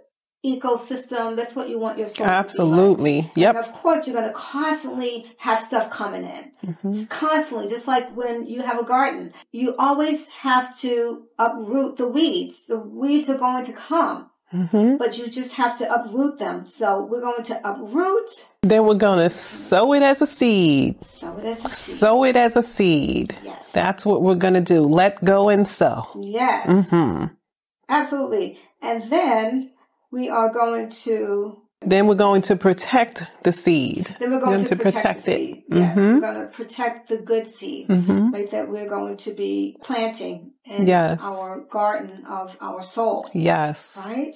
ecosystem. 0.46 1.36
That's 1.36 1.56
what 1.56 1.70
you 1.70 1.80
want 1.80 1.98
your 1.98 2.08
soul 2.08 2.18
to 2.18 2.24
be 2.24 2.28
like. 2.30 2.46
Absolutely. 2.46 3.20
And 3.20 3.32
Yep. 3.36 3.56
of 3.56 3.74
course, 3.74 4.08
you're 4.08 4.16
going 4.16 4.28
to 4.28 4.34
constantly 4.34 5.26
have 5.38 5.60
stuff 5.60 5.90
coming 5.90 6.24
in. 6.24 6.74
hmm 6.74 7.04
Constantly, 7.06 7.68
just 7.68 7.88
like 7.88 8.16
when 8.16 8.46
you 8.48 8.62
have 8.62 8.80
a 8.80 8.84
garden, 8.84 9.34
you 9.52 9.76
always 9.78 10.30
have 10.30 10.78
to 10.80 11.24
uproot 11.40 11.98
the 11.98 12.08
weeds. 12.08 12.66
The 12.66 12.80
weeds 12.80 13.30
are 13.30 13.38
going 13.38 13.66
to 13.66 13.74
come, 13.74 14.30
hmm 14.56 14.96
but 14.98 15.18
you 15.18 15.28
just 15.28 15.54
have 15.54 15.78
to 15.78 15.86
uproot 15.94 16.39
them. 16.39 16.65
So 16.65 17.06
we're 17.06 17.22
going 17.22 17.44
to 17.44 17.56
uproot. 17.70 18.30
Then 18.62 18.86
we're 18.86 18.96
going 18.96 19.20
to 19.20 19.30
sow 19.30 19.94
it 19.94 20.04
as 20.04 20.22
a 20.22 20.28
seed. 20.28 20.96
So 21.18 21.38
it 21.38 21.46
is. 21.46 21.60
a 21.60 21.70
seed. 21.70 21.74
Sow 21.76 22.24
it 22.24 22.36
as 22.36 22.56
a 22.56 22.62
seed. 22.63 23.36
Yes. 23.44 23.72
That's 23.72 24.06
what 24.06 24.22
we're 24.22 24.36
going 24.36 24.54
to 24.56 24.62
do. 24.62 24.82
Let 24.82 25.24
go 25.24 25.50
and 25.50 25.68
sow. 25.68 26.08
yes. 26.20 26.89
hmm 26.89 27.26
Absolutely. 27.89 28.58
And 28.82 29.04
then 29.12 29.72
we 30.12 30.30
are 30.30 30.52
going 30.52 30.89
to. 30.89 31.62
Then 31.82 32.08
we're 32.08 32.16
going 32.16 32.42
to 32.44 32.56
protect 32.56 33.24
the 33.44 33.52
seed. 33.52 34.16
Then 34.20 34.32
we're 34.32 34.40
going 34.40 34.64
to, 34.64 34.70
to 34.70 34.76
protect, 34.76 34.96
protect 34.98 35.28
it. 35.28 35.38
seed. 35.38 35.64
Yes, 35.70 35.98
Mhm. 35.98 36.14
we're 36.16 36.22
going 36.22 36.48
to 36.48 36.54
protect 36.54 37.10
the 37.10 37.18
good 37.18 37.48
seed. 37.48 37.88
hmm 37.88 38.30
Right, 38.32 38.50
that 38.52 38.70
we're 38.70 38.90
going 38.90 39.18
to 39.18 39.32
be 39.34 39.78
planting 39.84 40.52
in 40.66 40.88
Yes. 40.88 41.24
our 41.24 41.60
garden 41.70 42.26
of 42.28 42.58
our 42.62 42.82
soul. 42.82 43.30
Yes. 43.34 44.04
Right? 44.08 44.36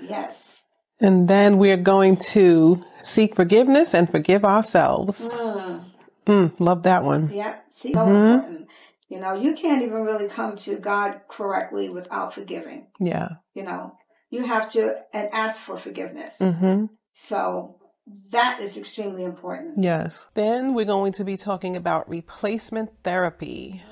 Yes. 0.00 0.62
And 1.00 1.28
then 1.28 1.58
we're 1.58 1.76
going 1.76 2.16
to 2.32 2.82
seek 3.02 3.36
forgiveness 3.36 3.94
and 3.94 4.10
forgive 4.10 4.44
ourselves. 4.44 5.36
Mm, 5.36 5.84
Mm, 6.26 6.52
love 6.58 6.82
that 6.82 7.04
one. 7.04 7.30
yep. 7.32 7.64
See, 7.72 7.92
so 7.94 8.00
Mhm. 8.00 8.34
important. 8.34 8.68
You 9.08 9.20
know, 9.20 9.32
you 9.34 9.54
can't 9.54 9.82
even 9.82 10.02
really 10.02 10.28
come 10.28 10.56
to 10.56 10.76
God 10.76 11.20
correctly 11.28 11.88
without 11.88 12.34
forgiving. 12.34 12.88
Yeah. 13.00 13.28
You 13.54 13.62
know, 13.62 13.96
you 14.30 14.44
have 14.46 14.70
to 14.72 14.94
and 15.12 15.28
ask 15.32 15.60
for 15.60 15.76
forgiveness. 15.76 16.36
hmm 16.38 16.86
So 17.14 17.76
that 18.30 18.60
is 18.60 18.76
extremely 18.76 19.24
important. 19.24 19.82
Yes. 19.82 20.28
Then 20.34 20.74
we're 20.74 20.84
going 20.84 21.12
to 21.12 21.24
be 21.24 21.36
talking 21.36 21.76
about 21.76 22.08
replacement 22.08 22.90
therapy. 23.04 23.82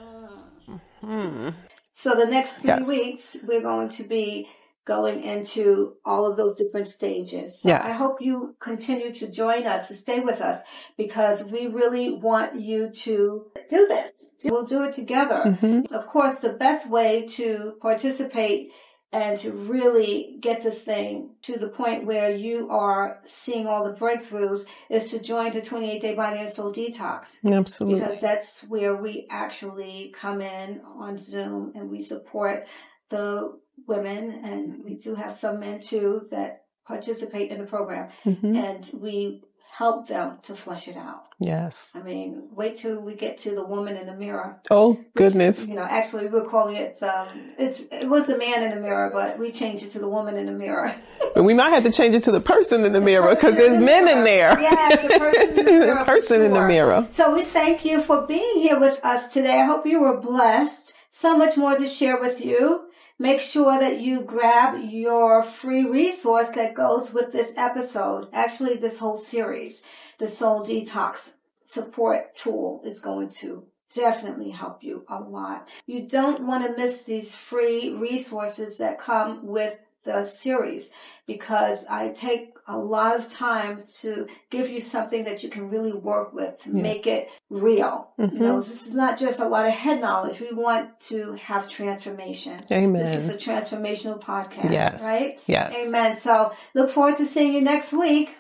Hmm. 1.01 1.51
So 1.95 2.15
the 2.15 2.27
next 2.27 2.55
three 2.59 2.71
Yes. 2.71 2.89
weeks, 2.89 3.37
we're 3.47 3.63
going 3.63 3.89
to 3.91 4.05
be 4.05 4.49
going 4.85 5.23
into 5.25 5.95
all 6.05 6.27
of 6.31 6.37
those 6.37 6.55
different 6.57 6.87
stages. 6.87 7.61
So 7.61 7.69
Yes. 7.71 7.83
I 7.85 7.93
hope 7.93 8.21
you 8.21 8.55
continue 8.61 9.13
to 9.15 9.27
join 9.29 9.67
us, 9.67 9.89
to 9.89 9.95
stay 9.95 10.21
with 10.21 10.41
us, 10.41 10.63
because 10.97 11.45
we 11.45 11.67
really 11.67 12.13
want 12.13 12.61
you 12.61 12.91
to 12.91 13.47
do 13.69 13.87
this. 13.89 14.33
We'll 14.45 14.65
do 14.67 14.85
it 14.85 14.95
together. 14.95 15.57
hmm 15.61 15.81
Of 15.91 16.07
course, 16.07 16.41
the 16.41 16.53
best 16.53 16.89
way 16.89 17.27
to 17.39 17.75
participate 17.81 18.71
and 19.13 19.39
to 19.39 19.53
really 19.53 20.37
get 20.41 20.63
this 20.63 20.83
thing 20.83 21.31
to 21.43 21.59
the 21.59 21.69
point 21.69 22.05
where 22.05 22.35
you 22.35 22.69
are 22.71 23.21
seeing 23.25 23.67
all 23.67 23.85
the 23.85 23.99
breakthroughs 23.99 24.65
is 24.91 25.11
to 25.11 25.21
join 25.21 25.53
the 25.53 25.63
28 25.63 26.03
day 26.03 26.15
body 26.15 26.41
and 26.41 26.51
soul 26.51 26.73
detox. 26.73 27.37
Absolutely. 27.51 28.01
because 28.01 28.21
that's 28.21 28.61
where 28.69 28.97
we 28.97 29.27
actually 29.31 30.13
come 30.19 30.41
in 30.41 30.81
on 30.99 31.17
Zoom 31.19 31.73
and 31.75 31.91
we 31.91 32.03
support 32.03 32.67
the 33.11 33.57
women 33.87 34.41
and 34.45 34.85
we 34.85 34.97
do 34.97 35.15
have 35.15 35.37
some 35.37 35.61
men 35.61 35.81
too 35.81 36.27
that 36.31 36.65
participate 36.87 37.51
in 37.51 37.59
the 37.59 37.67
program. 37.67 38.11
Hmm 38.23 38.57
and 38.57 38.91
we 38.93 39.43
help 39.77 40.09
them 40.09 40.39
to 40.43 40.57
flesh 40.57 40.89
it 40.89 40.97
out. 40.97 41.25
Yes. 41.39 41.93
I 41.95 42.01
mean, 42.01 42.49
wait 42.53 42.79
till 42.79 42.99
we 42.99 43.15
get 43.15 43.37
to 43.41 43.51
the 43.55 43.63
woman 43.63 43.95
in 43.99 44.07
the 44.07 44.15
mirror. 44.15 44.59
Oh, 44.71 44.99
goodness. 45.15 45.69
You 45.69 45.75
know, 45.75 45.83
actually 45.83 46.29
we're 46.29 46.49
calling 46.49 46.77
it 46.77 47.03
um 47.03 47.29
it's 47.59 47.81
it 47.93 48.09
was 48.09 48.27
the 48.27 48.39
man 48.39 48.63
in 48.63 48.71
the 48.71 48.81
mirror, 48.81 49.11
but 49.13 49.39
we 49.39 49.53
changed 49.53 49.83
it 49.83 49.91
to 49.91 49.99
the 49.99 50.09
woman 50.09 50.39
in 50.39 50.47
the 50.47 50.53
mirror. 50.53 50.95
But 51.35 51.43
we 51.45 51.53
might 51.53 51.69
have 51.69 51.85
to 51.85 51.93
change 51.93 52.15
it 52.15 52.23
to 52.23 52.33
the 52.33 52.41
person 52.41 52.87
in 52.87 52.93
the 52.93 53.01
mirror 53.01 53.35
because 53.35 53.57
there's 53.57 53.79
the 53.79 53.85
men 53.85 54.09
in 54.09 54.25
there. 54.25 54.59
Yes, 54.59 55.03
the 55.03 55.19
person 55.19 55.51
in 55.51 55.57
the 55.57 55.63
mirror, 55.71 55.95
The 55.99 56.05
person 56.07 56.41
in 56.41 56.53
the 56.55 56.67
mirror. 56.67 57.07
So 57.11 57.35
we 57.35 57.45
thank 57.45 57.85
you 57.85 58.01
for 58.01 58.23
being 58.27 58.55
here 58.55 58.81
with 58.81 58.99
us 59.05 59.35
today. 59.35 59.61
I 59.61 59.67
hope 59.67 59.85
you 59.85 60.01
were 60.01 60.19
blessed. 60.19 60.95
So 61.11 61.37
much 61.37 61.59
more 61.59 61.77
to 61.77 61.87
share 61.89 62.19
with 62.19 62.43
you. 62.43 62.87
Make 63.19 63.41
sure 63.41 63.79
that 63.79 64.01
you 64.01 64.21
grab 64.21 64.85
your 64.85 65.43
free 65.43 65.85
resource 65.85 66.51
that 66.51 66.75
goes 66.75 67.15
with 67.15 67.33
this 67.33 67.53
episode. 67.57 68.29
Actually, 68.33 68.77
this 68.77 68.99
whole 68.99 69.17
series, 69.17 69.83
the 70.19 70.29
Soul 70.29 70.67
Detox 70.67 71.33
support 71.65 72.35
tool 72.37 72.83
is 72.85 73.01
going 73.01 73.31
to 73.31 73.65
definitely 73.95 74.51
help 74.51 74.83
you 74.83 75.05
a 75.09 75.19
lot. 75.21 75.67
You 75.87 76.07
don't 76.07 76.47
want 76.47 76.67
to 76.67 76.77
miss 76.77 77.05
these 77.05 77.35
free 77.35 77.95
resources 77.95 78.77
that 78.79 79.01
come 79.01 79.47
with 79.47 79.79
the 80.05 80.27
series 80.27 80.93
because 81.27 81.87
I 81.89 82.11
take 82.11 82.53
a 82.69 82.77
lot 82.77 83.17
of 83.17 83.29
time 83.29 83.83
to 84.01 84.27
give 84.51 84.69
you 84.69 84.81
something 84.81 85.25
that 85.25 85.43
you 85.43 85.49
can 85.49 85.71
really 85.71 85.93
work 85.93 86.33
with 86.33 86.61
to 86.63 86.71
Yeah. 86.71 86.83
make 86.83 87.07
it 87.07 87.29
real. 87.49 88.09
Mhm. 88.19 88.33
You 88.33 88.39
know, 88.41 88.61
this 88.61 88.87
is 88.87 88.97
not 88.97 89.19
just 89.19 89.39
a 89.41 89.47
lot 89.49 89.67
of 89.67 89.73
head 89.73 90.01
knowledge. 90.01 90.41
We 90.41 90.53
want 90.53 90.99
to 91.09 91.33
have 91.35 91.69
transformation. 91.69 92.59
Amen. 92.73 93.05
This 93.05 93.17
is 93.17 93.29
a 93.29 93.35
transformational 93.35 94.21
podcast, 94.21 94.73
yes. 94.73 95.03
right? 95.03 95.39
Yes. 95.47 95.75
Amen. 95.87 96.17
So 96.17 96.53
look 96.75 96.91
forward 96.91 97.17
to 97.19 97.27
seeing 97.27 97.53
you 97.53 97.61
next 97.61 97.93
week. 97.93 98.31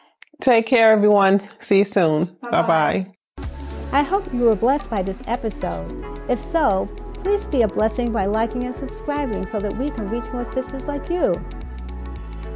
Take 0.41 0.67
care, 0.67 0.91
everyone. 0.93 1.41
See 1.61 1.79
you 1.79 1.85
soon. 1.85 2.37
Bye 2.43 2.63
bye. 2.63 3.07
I 3.93 4.03
hope 4.03 4.25
you 4.35 4.41
were 4.41 4.57
blessed 4.57 4.91
by 4.91 5.03
this 5.03 5.23
episode. 5.29 6.05
If 6.29 6.41
so, 6.41 6.89
please 7.23 7.47
be 7.47 7.63
a 7.63 7.69
blessing 7.69 8.13
by 8.13 8.27
liking 8.27 8.65
and 8.65 8.75
subscribing 8.75 9.47
so 9.47 9.59
that 9.61 9.77
we 9.79 9.89
can 9.91 10.09
reach 10.11 10.31
more 10.33 10.45
sisters 10.45 10.89
like 10.89 11.09
you. 11.09 11.35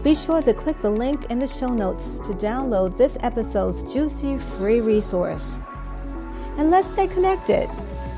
Be 0.03 0.15
sure 0.15 0.41
to 0.43 0.55
click 0.55 0.81
the 0.81 0.91
link 0.91 1.27
in 1.31 1.39
the 1.39 1.47
show 1.47 1.69
notes 1.69 2.15
to 2.21 2.33
download 2.33 2.97
this 2.97 3.19
episode's 3.21 3.83
juicy 3.93 4.39
free 4.39 4.81
resource. 4.81 5.59
And 6.57 6.71
let's 6.71 6.91
stay 6.93 7.07
connected. 7.07 7.69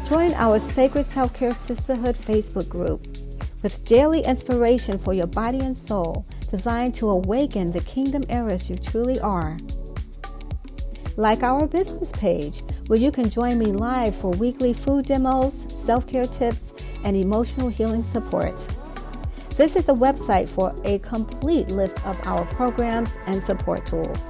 Join 0.09 0.33
our 0.35 0.59
Sacred 0.59 1.05
Self 1.05 1.35
Care 1.35 1.53
Sisterhood 1.53 2.17
Facebook 2.17 2.69
group 2.69 3.07
with 3.63 3.85
daily 3.85 4.21
inspiration 4.21 4.99
for 4.99 5.13
your 5.13 5.27
body 5.27 5.61
and 5.61 5.77
soul 5.77 6.25
designed 6.51 6.95
to 6.97 7.11
awaken 7.11 7.73
the 7.73 7.81
kingdom 7.81 8.23
heiress 8.29 8.69
you 8.71 8.77
truly 8.77 9.19
are 9.21 9.57
like 11.17 11.43
our 11.43 11.67
business 11.67 12.11
page, 12.13 12.63
where 12.87 12.99
you 12.99 13.11
can 13.11 13.29
join 13.29 13.59
me 13.59 13.67
live 13.67 14.15
for 14.17 14.31
weekly 14.31 14.73
food 14.73 15.07
demos, 15.07 15.67
self 15.69 16.07
care 16.07 16.25
tips, 16.25 16.73
and 17.05 17.17
emotional 17.17 17.69
healing 17.69 18.03
support. 18.03 18.55
Visit 19.63 19.87
the 19.87 19.95
website 19.95 20.49
for 20.49 20.75
a 20.83 20.99
complete 20.99 21.69
list 21.69 22.05
of 22.05 22.19
our 22.27 22.45
programs 22.47 23.17
and 23.27 23.41
support 23.41 23.87
tools. 23.87 24.29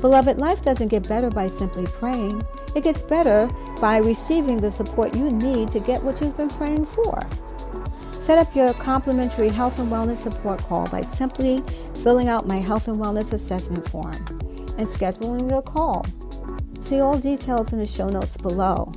Beloved, 0.00 0.38
life 0.38 0.62
doesn't 0.62 0.86
get 0.86 1.08
better 1.08 1.28
by 1.28 1.48
simply 1.48 1.86
praying, 1.86 2.40
it 2.76 2.84
gets 2.84 3.02
better 3.02 3.48
by 3.80 3.96
receiving 3.96 4.58
the 4.58 4.70
support 4.70 5.16
you 5.16 5.28
need 5.30 5.72
to 5.72 5.80
get 5.80 6.00
what 6.04 6.20
you've 6.20 6.36
been 6.36 6.48
praying 6.48 6.86
for. 6.86 7.20
Set 8.12 8.38
up 8.38 8.54
your 8.54 8.72
complimentary 8.74 9.48
health 9.48 9.76
and 9.80 9.90
wellness 9.90 10.18
support 10.18 10.60
call 10.60 10.86
by 10.86 11.02
simply 11.02 11.60
filling 12.04 12.28
out 12.28 12.46
my 12.46 12.58
health 12.58 12.86
and 12.86 12.98
wellness 12.98 13.32
assessment 13.32 13.88
form 13.88 14.14
and 14.78 14.86
scheduling 14.86 15.50
your 15.50 15.62
call. 15.62 16.06
See 16.82 17.00
all 17.00 17.18
details 17.18 17.72
in 17.72 17.80
the 17.80 17.86
show 17.86 18.06
notes 18.06 18.36
below. 18.36 18.92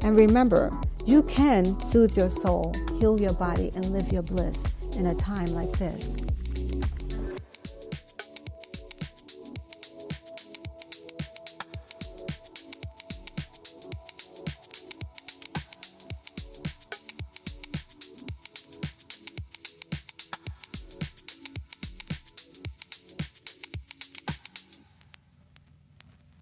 And 0.00 0.16
remember, 0.16 0.76
you 1.06 1.22
can 1.24 1.78
soothe 1.80 2.16
your 2.16 2.30
soul, 2.30 2.74
heal 2.98 3.20
your 3.20 3.34
body, 3.34 3.70
and 3.74 3.86
live 3.90 4.12
your 4.12 4.22
bliss 4.22 4.62
in 4.96 5.06
a 5.06 5.14
time 5.14 5.46
like 5.48 5.72
this. 5.78 6.23